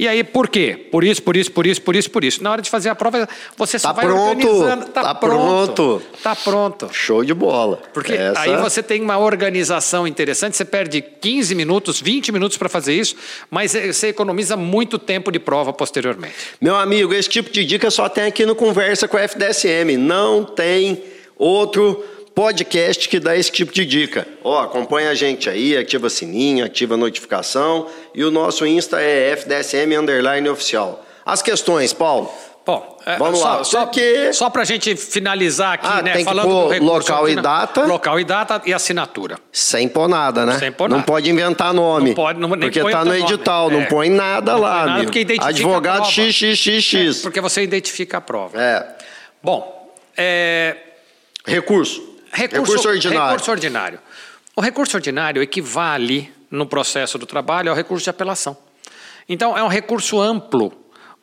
[0.00, 0.88] E aí, por quê?
[0.90, 2.42] Por isso, por isso, por isso, por isso, por isso.
[2.42, 4.86] Na hora de fazer a prova, você só Tá vai pronto, organizando.
[4.86, 6.02] tá pronto.
[6.22, 6.88] Tá pronto.
[6.90, 7.82] Show de bola.
[7.92, 12.70] Porque Essa- aí você tem uma organização interessante, você perde 15 minutos, 20 minutos para
[12.70, 13.14] fazer isso,
[13.50, 16.34] mas eh, você economiza muito tempo de prova posteriormente.
[16.58, 19.98] Meu amigo, esse tipo de dica só tem aqui no Conversa com a FDSM.
[19.98, 21.02] Não tem
[21.36, 22.02] outro
[22.34, 24.26] podcast que dá esse tipo de dica.
[24.42, 29.30] Ó, acompanha a gente aí, ativa sininho, ativa a notificação e o nosso Insta é
[29.32, 31.04] FDSM underline oficial.
[31.24, 32.30] As questões, Paulo.
[32.64, 36.12] Bom, eh, Vamos só, lá, Só, porque- só para a gente finalizar aqui, Ah, né?
[36.12, 37.84] tem que falando pôr do recurso local e data.
[37.86, 39.38] Local e data e assinatura.
[39.50, 40.58] Sem pôr nada, né?
[40.58, 41.06] Sem pôr Não nada.
[41.06, 42.10] pode inventar nome.
[42.10, 43.86] Não pode, não- nem porque tá no edital, não É.
[43.86, 46.10] põe nada Não lá, põe nada porque identifica Advogado prova.
[46.12, 47.22] XXX.
[47.22, 48.60] Porque você identifica a prova.
[48.60, 48.86] É.
[49.42, 50.76] Bom, é,
[51.46, 52.09] Recurso.
[52.32, 53.30] Recurso, ordinário.
[53.30, 53.98] recurso ordinário.
[54.56, 58.56] O recurso ordinário equivale, no processo do trabalho, ao recurso de apelação.
[59.28, 60.72] Então, é um recurso amplo.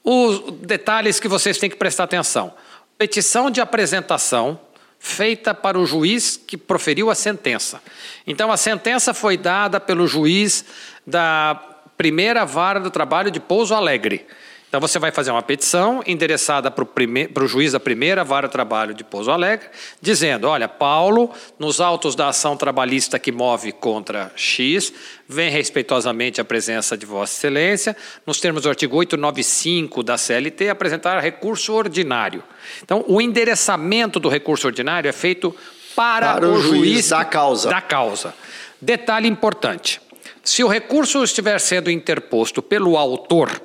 [0.04, 2.54] Os detalhes que vocês têm que prestar atenção.
[2.98, 4.60] Petição de apresentação
[5.00, 7.82] feita para o juiz que proferiu a sentença.
[8.26, 10.66] Então, a sentença foi dada pelo juiz
[11.06, 11.62] da
[11.98, 14.26] primeira vara do trabalho de Pouso Alegre.
[14.68, 18.94] Então você vai fazer uma petição endereçada para o juiz da primeira vara de trabalho
[18.94, 19.70] de Pouso Alegre,
[20.02, 24.92] dizendo: olha, Paulo, nos autos da ação trabalhista que move contra X,
[25.28, 27.96] vem respeitosamente a presença de Vossa Excelência,
[28.26, 32.44] nos termos do artigo 895 da CLT, apresentar recurso ordinário.
[32.84, 35.56] Então, o endereçamento do recurso ordinário é feito
[35.96, 37.70] para, Para o juiz da causa.
[37.70, 38.34] Da causa.
[38.82, 40.02] Detalhe importante:
[40.44, 43.62] se o recurso estiver sendo interposto pelo autor,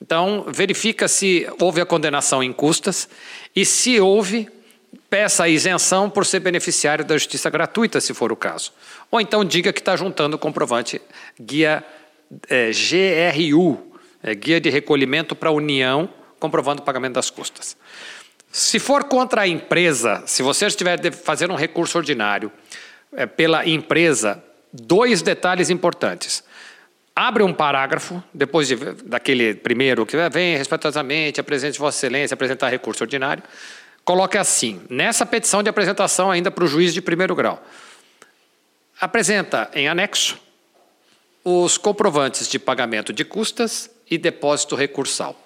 [0.00, 3.08] então, verifica se houve a condenação em custas
[3.54, 4.48] e, se houve,
[5.10, 8.72] peça a isenção por ser beneficiário da justiça gratuita, se for o caso.
[9.10, 11.00] Ou então diga que está juntando o comprovante
[11.40, 11.84] guia
[12.48, 13.92] eh, GRU,
[14.22, 17.76] eh, Guia de Recolhimento para a União, comprovando o pagamento das custas.
[18.50, 22.52] Se for contra a empresa, se você estiver fazer um recurso ordinário
[23.12, 24.42] eh, pela empresa,
[24.72, 26.44] dois detalhes importantes.
[27.20, 33.02] Abre um parágrafo, depois de, daquele primeiro que vem respeitosamente, apresente Vossa Excelência, apresentar recurso
[33.02, 33.42] ordinário.
[34.04, 37.60] Coloque assim, nessa petição de apresentação ainda para o juiz de primeiro grau.
[39.00, 40.38] Apresenta em anexo
[41.42, 45.36] os comprovantes de pagamento de custas e depósito recursal.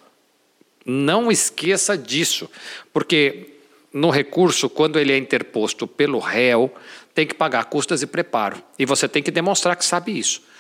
[0.85, 2.51] Não esqueça disso,
[2.93, 3.55] porque
[3.91, 6.71] no recurso, quando ele é interposto pelo réu,
[7.15, 8.63] tem que pagar custas e preparo.
[8.79, 10.52] E você tem que demonstrar que sabe isso.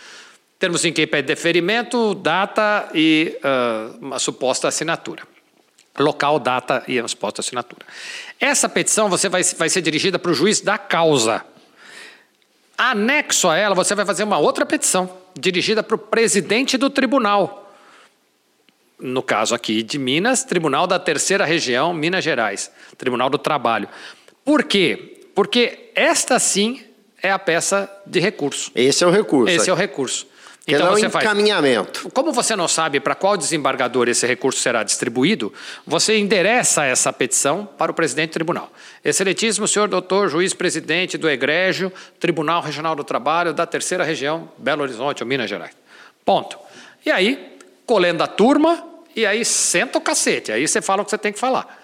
[0.62, 5.24] Termos em que pede deferimento, data e uh, uma suposta assinatura.
[5.98, 7.84] Local, data e uma suposta assinatura.
[8.38, 11.44] Essa petição você vai, vai ser dirigida para o juiz da causa.
[12.78, 17.74] Anexo a ela, você vai fazer uma outra petição, dirigida para o presidente do tribunal.
[19.00, 23.88] No caso aqui de Minas, Tribunal da Terceira Região, Minas Gerais, Tribunal do Trabalho.
[24.44, 25.24] Por quê?
[25.34, 26.84] Porque esta sim
[27.20, 28.70] é a peça de recurso.
[28.76, 29.52] Esse é o recurso.
[29.52, 30.30] Esse é o recurso.
[30.64, 31.24] Que Então não você faz.
[31.24, 32.08] encaminhamento.
[32.10, 35.52] Como você não sabe para qual desembargador esse recurso será distribuído,
[35.84, 38.70] você endereça essa petição para o presidente do tribunal.
[39.04, 44.82] Excelentíssimo senhor doutor juiz presidente do Egrégio, Tribunal Regional do Trabalho da Terceira Região, Belo
[44.82, 45.72] Horizonte ou Minas Gerais.
[46.24, 46.56] Ponto.
[47.04, 48.86] E aí, colendo a turma,
[49.16, 50.52] e aí senta o cacete.
[50.52, 51.82] Aí você fala o que você tem que falar.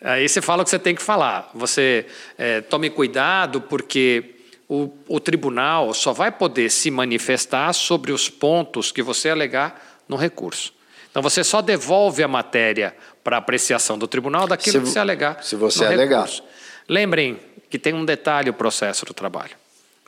[0.00, 1.50] Aí você fala o que você tem que falar.
[1.52, 2.06] Você
[2.38, 4.36] é, tome cuidado, porque
[4.72, 10.14] o, o, tribunal só vai poder se manifestar sobre os pontos que você alegar no
[10.14, 10.72] recurso.
[11.10, 15.42] Então você só devolve a matéria para apreciação do tribunal daquilo Se- que você alegar.
[15.42, 16.20] se você alegar.
[16.20, 16.44] recurso.
[16.88, 19.56] Lembrem que tem um detalhe o processo do trabalho.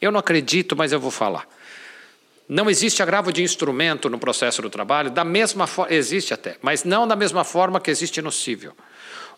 [0.00, 1.44] Eu não acredito, mas eu vou falar.
[2.48, 6.84] Não existe agravo de instrumento no processo do trabalho, da mesma forma, existe até, mas
[6.84, 8.72] não da mesma forma que existe no civil.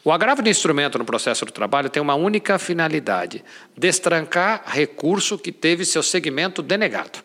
[0.05, 3.43] O agravo de instrumento no processo do trabalho tem uma única finalidade:
[3.77, 7.21] destrancar recurso que teve seu segmento denegado.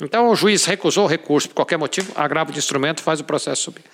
[0.00, 3.62] Então, o juiz recusou o recurso por qualquer motivo, agravo de instrumento faz o processo
[3.62, 3.84] subir.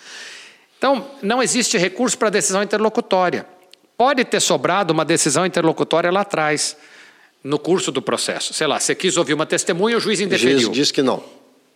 [0.79, 3.45] Então, não existe recurso para decisão interlocutória.
[3.97, 6.77] Pode ter sobrado uma decisão interlocutória lá atrás,
[7.45, 8.55] no curso do processo.
[8.55, 10.61] Sei lá, você quis ouvir uma testemunha, o juiz O indeferiu.
[10.61, 11.23] juiz diz que não.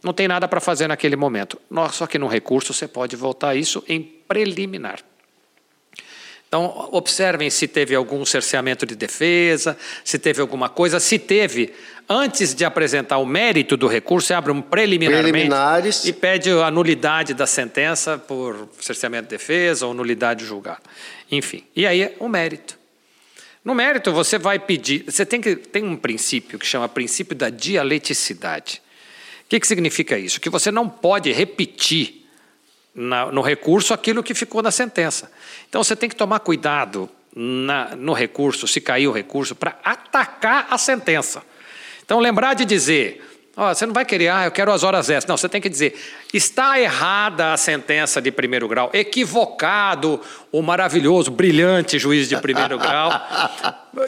[0.03, 1.61] Não tem nada para fazer naquele momento.
[1.93, 5.01] Só que no recurso você pode voltar isso em preliminar.
[6.53, 9.75] Então, observem se teve algum cerceamento de defesa,
[10.05, 11.01] se teve alguma coisa.
[11.01, 11.73] Se teve,
[12.07, 16.05] antes de apresentar o mérito do recurso, você abre um preliminarmente Preliminares.
[16.05, 20.83] e pede a nulidade da sentença por cerceamento de defesa ou nulidade julgada.
[21.31, 22.79] Enfim, e aí o mérito.
[23.65, 25.07] No mérito, você vai pedir.
[25.09, 28.83] Você tem, que, tem um princípio que chama princípio da dialeticidade.
[29.47, 30.39] O que, que significa isso?
[30.39, 32.22] Que você não pode repetir
[32.95, 35.31] na- no recurso aquilo que ficou na sentença.
[35.69, 40.67] Então você tem que tomar cuidado na- no recurso, se cair o recurso, para atacar
[40.71, 41.43] a sentença.
[42.05, 43.29] Então lembrar de dizer.
[43.55, 45.27] ó, você não vai querer, ah, eu quero as horas extras.
[45.29, 45.95] Não, você tem que dizer,
[46.33, 50.19] está errada a sentença de primeiro grau, equivocado
[50.51, 53.11] o maravilhoso, brilhante juiz de primeiro grau,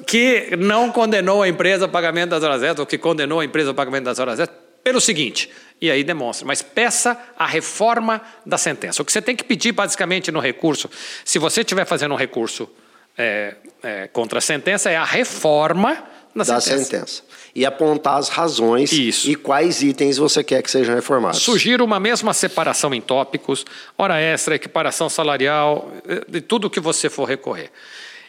[0.07, 3.69] que não condenou a empresa ao pagamento das horas extras, ou que condenou a empresa
[3.69, 8.57] ao pagamento das horas extras, pelo seguinte, e aí demonstra, mas peça a reforma da
[8.59, 9.03] sentença.
[9.03, 10.89] O que você tem que pedir, basicamente, no recurso,
[11.25, 12.69] se você estiver fazendo um recurso
[13.17, 16.05] é, é, contra a sentença, é a reforma
[16.35, 16.85] da, Da sentença.
[16.85, 17.23] sentença.
[17.55, 19.31] E apontar as razões Isso.
[19.31, 21.41] e quais itens você quer que sejam reformados.
[21.41, 23.65] Sugiro uma mesma separação em tópicos,
[23.97, 27.71] hora extra, equiparação salarial, eh, de tudo que você for recorrer.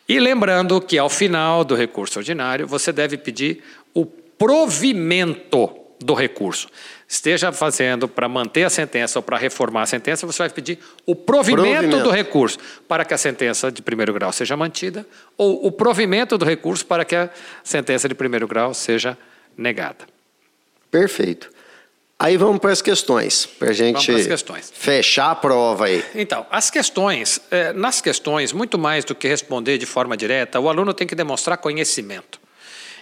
[0.08, 6.68] E lembrando que ao final do recurso ordinário, você deve pedir o provimento do recurso.
[7.08, 11.16] Esteja fazendo para manter a sentença ou para reformar a sentença, você vai pedir o
[11.16, 12.04] provimento, Provimento.
[12.04, 15.06] do recurso para que a sentença de primeiro grau seja mantida
[15.38, 17.30] ou o provimento do recurso para que a
[17.64, 19.18] sentença de primeiro grau seja
[19.58, 20.06] negada.
[20.90, 21.56] Perfeito.
[22.18, 24.10] Aí vamos para as questões, para a gente
[24.74, 26.04] fechar a prova aí.
[26.16, 30.70] Então, as questões, eh, nas questões, muito mais do que responder de forma direta, o
[30.70, 32.40] aluno tem que demonstrar conhecimento.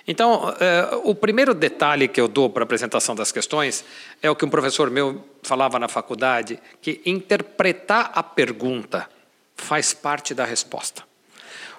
[0.05, 3.85] Então, eh, o primeiro detalhe que eu dou para a apresentação das questões
[4.21, 9.07] é o que um professor meu falava na faculdade, que interpretar a pergunta
[9.55, 11.03] faz parte da resposta.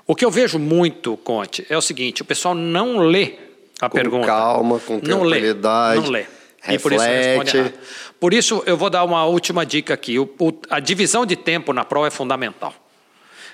[0.07, 3.35] O que eu vejo muito, Conte, é o seguinte: o pessoal não lê
[3.81, 4.27] a Com pergunta.
[4.27, 6.25] calma, com não lê, tranquilidade, Não lê.
[6.67, 7.57] E por isso responde reflete.
[7.59, 7.75] errado.
[8.19, 10.19] Por isso, eu vou dar uma última dica aqui.
[10.19, 12.73] O- o- a divisão de tempo na prova é fundamental.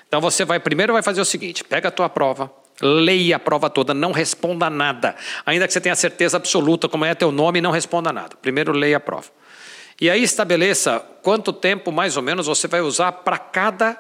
[0.07, 3.68] Então você vai primeiro vai fazer o seguinte: pega a tua prova, leia a prova
[3.68, 5.14] toda, não responda nada.
[5.45, 8.37] Ainda que você tenha certeza absoluta como é teu nome, não responda nada.
[8.41, 9.26] Primeiro leia a prova.
[10.01, 13.99] E aí estabeleça quanto tempo mais ou menos você vai usar para cada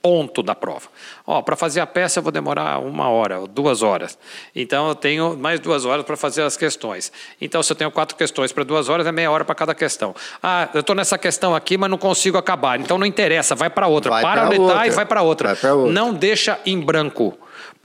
[0.00, 0.86] ponto da prova.
[1.26, 4.16] Ó, para fazer a peça eu vou demorar uma hora ou duas horas.
[4.54, 7.10] Então eu tenho mais duas horas para fazer as questões.
[7.40, 10.14] Então se eu tenho quatro questões para duas horas é meia hora para cada questão.
[10.40, 12.78] Ah, eu estou nessa questão aqui, mas não consigo acabar.
[12.78, 14.10] Então não interessa, vai para outra.
[14.10, 14.86] Vai para outra.
[14.86, 15.58] e vai para outra.
[15.90, 17.36] Não deixa em branco.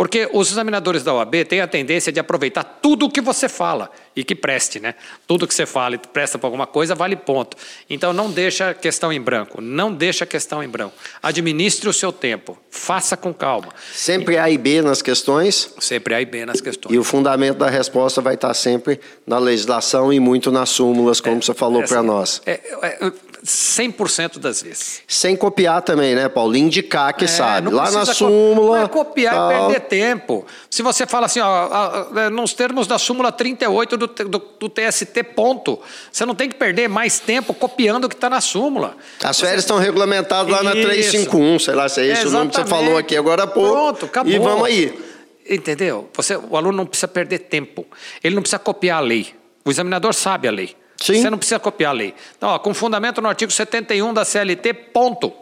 [0.02, 3.92] Porque os examinadores da OAB têm a tendência de aproveitar tudo o que você fala
[4.16, 4.96] e que preste, né?
[5.28, 7.56] Tudo que você fala e presta para alguma coisa vale ponto.
[7.88, 10.96] Então não deixa a questão em branco, não deixa a questão em branco.
[11.22, 13.68] Administre o seu tempo, faça com calma.
[13.94, 16.96] Sempre A e B nas questões Sempre A e B nas questões.
[16.96, 21.44] e o fundamento da resposta vai estar sempre na legislação e muito nas súmulas, como
[21.44, 22.42] você falou É para assim, nós.
[22.48, 23.12] É, é,
[23.46, 25.02] 100% das vezes.
[25.08, 26.56] Sem copiar também, né, Paulo?
[26.56, 27.70] Indicar que É, sabe.
[27.70, 28.78] Lá na súmula.
[28.78, 29.52] Não é copiar tal.
[29.52, 30.46] e perder tempo.
[30.70, 35.24] Se você fala assim, ó, ó, nos termos da súmula 38 do, do, do TST,
[35.36, 35.80] ponto.
[36.12, 38.96] Você não tem que perder mais tempo copiando o que está na súmula.
[39.24, 40.88] As férias estão regulamentadas lá na Isso.
[40.88, 43.72] 351, sei lá se é esse o nome que você falou aqui agora há pouco.
[43.72, 44.32] Pronto, acabou.
[44.32, 45.12] E vamos aí.
[45.50, 46.10] Entendeu?
[46.14, 47.86] Você, o aluno não precisa perder tempo.
[48.24, 49.34] Ele não precisa copiar a lei.
[49.66, 50.76] O examinador sabe a lei.
[51.02, 51.22] Sim.
[51.22, 52.14] Você não precisa copiar a lei.
[52.38, 55.34] Então, ó, com fundamento no artigo 71 da CLT, ponto.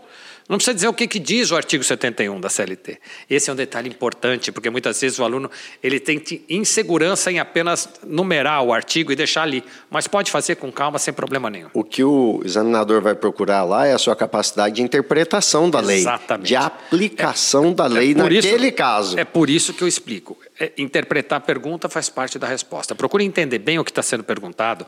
[0.49, 2.97] Não precisa dizer o que, que diz o artigo 71 da CLT.
[3.29, 5.49] Esse é um detalhe importante, porque muitas vezes o aluno
[5.83, 6.19] ele tem
[6.49, 9.63] insegurança em apenas numerar o artigo e deixar ali.
[9.91, 11.69] Mas pode fazer com calma, sem problema nenhum.
[11.71, 15.99] O que o examinador vai procurar lá é a sua capacidade de interpretação da lei.
[15.99, 16.47] Exatamente.
[16.47, 19.19] De aplicação da lei por isso- naquele caso.
[19.19, 20.35] É por isso que eu explico.
[20.59, 22.95] É, interpretar a pergunta faz parte da resposta.
[22.95, 24.83] Procure entender bem o que está sendo perguntado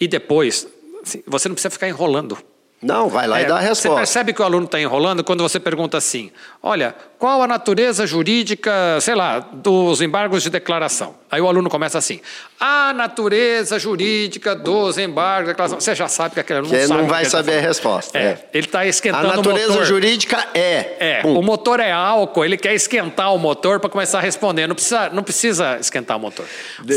[0.00, 0.66] e depois,
[1.04, 2.36] assim, você não precisa ficar enrolando
[2.84, 3.88] Não, vai lá e dá a resposta.
[3.88, 6.30] Você percebe que o aluno está enrolando quando você pergunta assim:
[6.62, 11.14] olha, qual a natureza jurídica, sei lá, dos embargos de declaração?
[11.30, 12.20] Aí o aluno começa assim:
[12.60, 15.80] a natureza jurídica dos embargos de declaração.
[15.80, 17.00] Você já sabe que aquele aluno que não sabe.
[17.00, 18.18] não vai tá saber tá a resposta.
[18.18, 18.48] É, é.
[18.52, 19.52] Ele está esquentando o motor.
[19.52, 20.96] A natureza jurídica é.
[21.00, 21.38] É, Pum.
[21.38, 24.66] o motor é álcool, ele quer esquentar o motor para começar a responder.
[24.66, 26.44] Não precisa, não precisa esquentar o motor.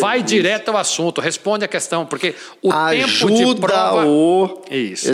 [0.02, 4.06] Vai direto ao assunto, responde a questão, porque o Ajuda tempo de prova.
[4.06, 5.10] O Isso.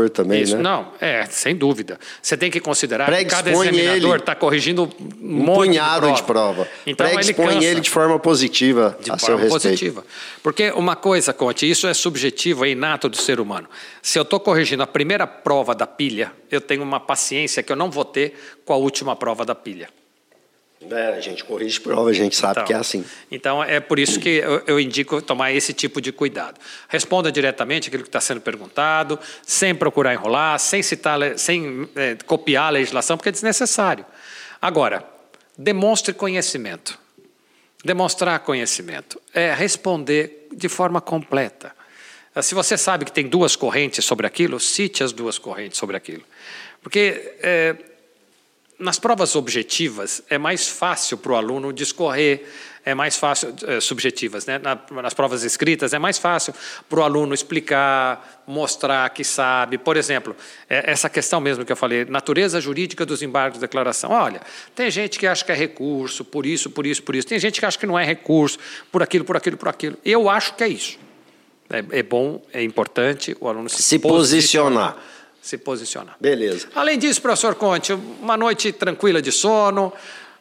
[0.00, 0.62] Examinador também, Isso, né?
[0.62, 1.98] não, é, sem dúvida.
[2.22, 4.88] Você tem que considerar que cada examinador está corrigindo
[5.20, 6.64] um, um punhado de prova.
[6.64, 6.68] De prova.
[6.86, 10.04] Então ele expõe ele de forma positiva de a forma seu positiva.
[10.42, 13.68] Porque uma coisa, Conte, isso é subjetivo, é inato do ser humano.
[14.02, 17.76] Se eu estou corrigindo a primeira prova da pilha, eu tenho uma paciência que eu
[17.76, 18.34] não vou ter
[18.64, 19.88] com a última prova da pilha.
[20.88, 23.04] É, a gente corrige prova, a gente sabe então, que é assim.
[23.30, 26.58] Então, é por isso que eu, eu, indico tomar esse tipo de cuidado.
[26.88, 32.68] Responda diretamente aquilo que está sendo perguntado, sem procurar enrolar, sem citar, sem é, copiar
[32.68, 34.06] a legislação, porque é desnecessário.
[34.60, 35.04] Agora,
[35.56, 36.98] demonstre conhecimento.
[37.84, 41.74] Demonstrar conhecimento é responder de forma completa.
[42.42, 46.22] Se você sabe que tem duas correntes sobre aquilo, cite as duas correntes sobre aquilo.
[46.82, 47.76] Porque é,
[48.80, 52.44] nas provas objetivas é mais fácil para o aluno discorrer,
[52.82, 54.58] é mais fácil, é, subjetivas, né?
[54.58, 56.54] Na, nas provas escritas é mais fácil
[56.88, 59.76] para o aluno explicar, mostrar que sabe.
[59.76, 60.34] Por exemplo,
[60.68, 64.10] é, essa questão mesmo que eu falei, natureza jurídica dos embargos de declaração.
[64.10, 64.40] Olha,
[64.74, 67.26] tem gente que acha que é recurso, por isso, por isso, por isso.
[67.26, 68.58] Tem gente que acha que não é recurso,
[68.90, 69.98] por aquilo, por aquilo, por aquilo.
[70.02, 70.98] Eu acho que é isso.
[71.68, 74.94] É, é bom, é importante o aluno se, se posicionar.
[74.94, 76.16] posicionar se posicionar.
[76.20, 76.68] Beleza.
[76.74, 79.92] Além disso, professor Conte, uma noite tranquila de sono.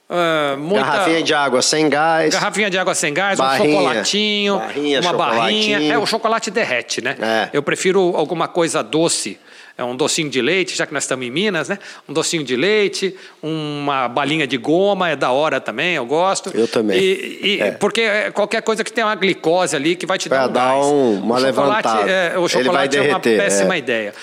[0.10, 0.86] Uh, muita...
[0.86, 2.34] Garrafinha de água sem gás.
[2.34, 5.94] Garrafinha de água sem gás, barrinha, um chocolatinho, barrinha, uma barrinha.
[5.94, 7.16] É, o chocolate derrete, né?
[7.22, 7.50] É.
[7.54, 9.40] Eu prefiro alguma coisa doce.
[9.78, 11.80] É um docinho de leite, já que nós estamos em Minas, né?
[12.08, 16.52] Um docinho de leite, uma balinha de goma, é da hora também, eu gosto.
[16.54, 17.00] Eu também.
[17.00, 17.72] E, e é.
[17.72, 20.82] Porque é qualquer coisa que tem uma glicose ali que vai te pra dar um
[20.82, 20.86] dar.
[20.86, 22.12] Um, uma o levantada.
[22.12, 24.14] É, o chocolate é uma péssima ideia.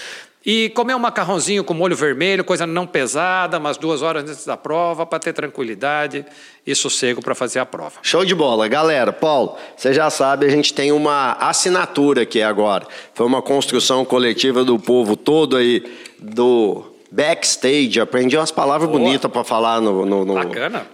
[0.47, 4.57] E comer um macarrãozinho com molho vermelho, coisa não pesada, umas duas horas antes da
[4.57, 6.25] prova, para ter tranquilidade
[6.65, 7.95] e sossego para fazer a prova.
[8.01, 8.69] Show de bola.
[8.69, 12.87] Galera, Paulo, você já sabe, a gente tem uma assinatura aqui agora.
[13.13, 15.83] Foi uma construção coletiva do povo todo aí,
[16.17, 19.01] do backstage, aprendi umas palavras Boa.
[19.01, 20.39] bonitas para falar no, no, no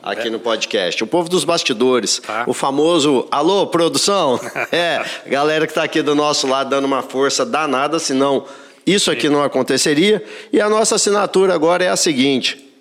[0.02, 0.30] aqui é.
[0.30, 1.04] no podcast.
[1.04, 2.44] O povo dos bastidores, tá.
[2.46, 4.40] o famoso alô, produção.
[4.72, 8.46] é, galera que está aqui do nosso lado dando uma força danada, senão
[8.86, 10.24] isso aqui não aconteceria.
[10.52, 12.72] E a nossa assinatura agora é a seguinte: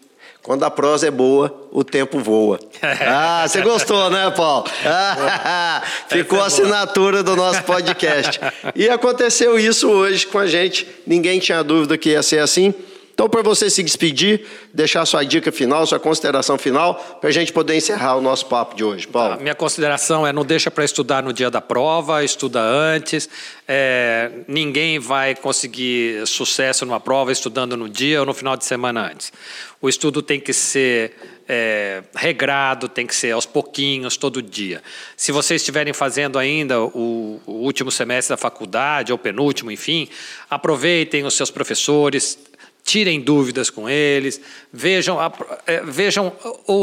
[0.43, 2.59] quando a prosa é boa, o tempo voa.
[3.13, 4.65] Ah, você gostou, né, Paulo?
[4.85, 8.39] Ah, ficou a assinatura do nosso podcast.
[8.75, 10.87] E aconteceu isso hoje com a gente.
[11.05, 12.73] Ninguém tinha dúvida que ia ser assim.
[13.14, 17.53] Então, para você se despedir, deixar sua dica final, sua consideração final, para a gente
[17.53, 19.39] poder encerrar o nosso papo de hoje, Paulo.
[19.39, 23.30] minha consideração é não deixa para estudar no dia da prova, estuda antes.
[23.68, 29.12] É, ninguém vai conseguir sucesso numa prova estudando no dia ou no final de semana
[29.12, 29.32] antes.
[29.82, 31.16] O estudo tem que ser
[31.53, 34.82] é, regrado, tem que ser aos pouquinhos, todo dia.
[35.18, 40.07] Se vocês estiverem fazendo ainda o, o último semestre da faculdade, ou penúltimo, enfim,
[40.49, 42.38] aproveitem os seus professores,
[42.84, 45.17] tirem dúvidas com eles, vejam,
[45.65, 46.34] é, vejam
[46.67, 46.73] o,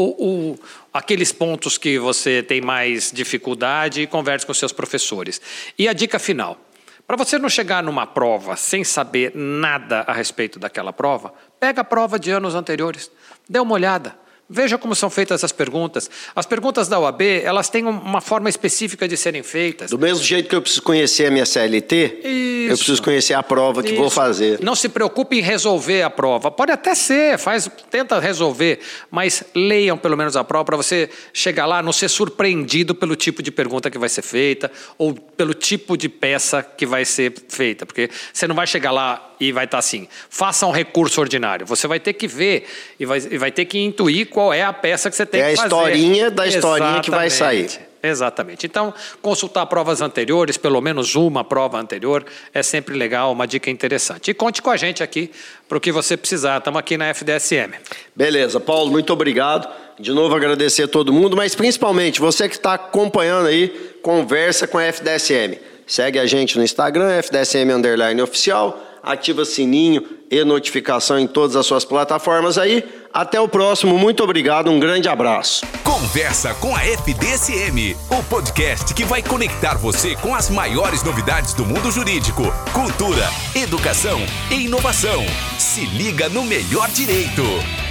[0.51, 0.59] o,
[0.93, 5.41] aqueles pontos que você tem mais dificuldade e converse com seus professores.
[5.77, 6.57] E a dica final:
[7.05, 11.83] para você não chegar numa prova sem saber nada a respeito daquela prova, pega a
[11.83, 13.11] prova de anos anteriores,
[13.47, 14.15] dê uma olhada.
[14.51, 16.09] Veja como são feitas as perguntas.
[16.35, 19.91] As perguntas da OAB, elas têm uma forma específica de serem feitas.
[19.91, 22.71] Do mesmo jeito que eu preciso conhecer a minha CLT, Isso.
[22.71, 23.99] eu preciso conhecer a prova que Isso.
[23.99, 24.59] vou fazer.
[24.59, 26.49] Não se preocupe em resolver a prova.
[26.49, 28.79] Pode até ser, faz, tenta resolver,
[29.11, 33.43] mas leiam pelo menos a prova para você chegar lá não ser surpreendido pelo tipo
[33.43, 37.85] de pergunta que vai ser feita ou pelo tipo de peça que vai ser feita,
[37.85, 41.65] porque você não vai chegar lá e vai estar assim, faça um recurso ordinário.
[41.65, 42.67] Você vai ter que ver
[42.99, 45.51] e vai, e vai ter que intuir qual é a peça que você tem é
[45.51, 45.73] que fazer.
[45.73, 47.05] É a historinha da historinha Exatamente.
[47.05, 47.89] que vai sair.
[48.01, 48.65] Exatamente.
[48.65, 54.31] Então, consultar provas anteriores, pelo menos uma prova anterior, é sempre legal, uma dica interessante.
[54.31, 55.29] E conte com a gente aqui
[55.67, 56.59] para o que você precisar.
[56.59, 57.73] Estamos aqui na FDSM.
[58.15, 59.67] Beleza, Paulo, muito obrigado.
[59.99, 63.67] De novo agradecer a todo mundo, mas principalmente você que está acompanhando aí,
[64.01, 65.57] conversa com a FDSM.
[65.85, 71.65] Segue a gente no Instagram, FDSM Underline Oficial ativa sininho e notificação em todas as
[71.65, 72.83] suas plataformas aí.
[73.11, 75.65] Até o próximo, muito obrigado, um grande abraço.
[75.83, 81.65] Conversa com a FDSM, o podcast que vai conectar você com as maiores novidades do
[81.65, 84.19] mundo jurídico, cultura, educação
[84.51, 85.25] e inovação.
[85.57, 87.88] Se liga no melhor direito.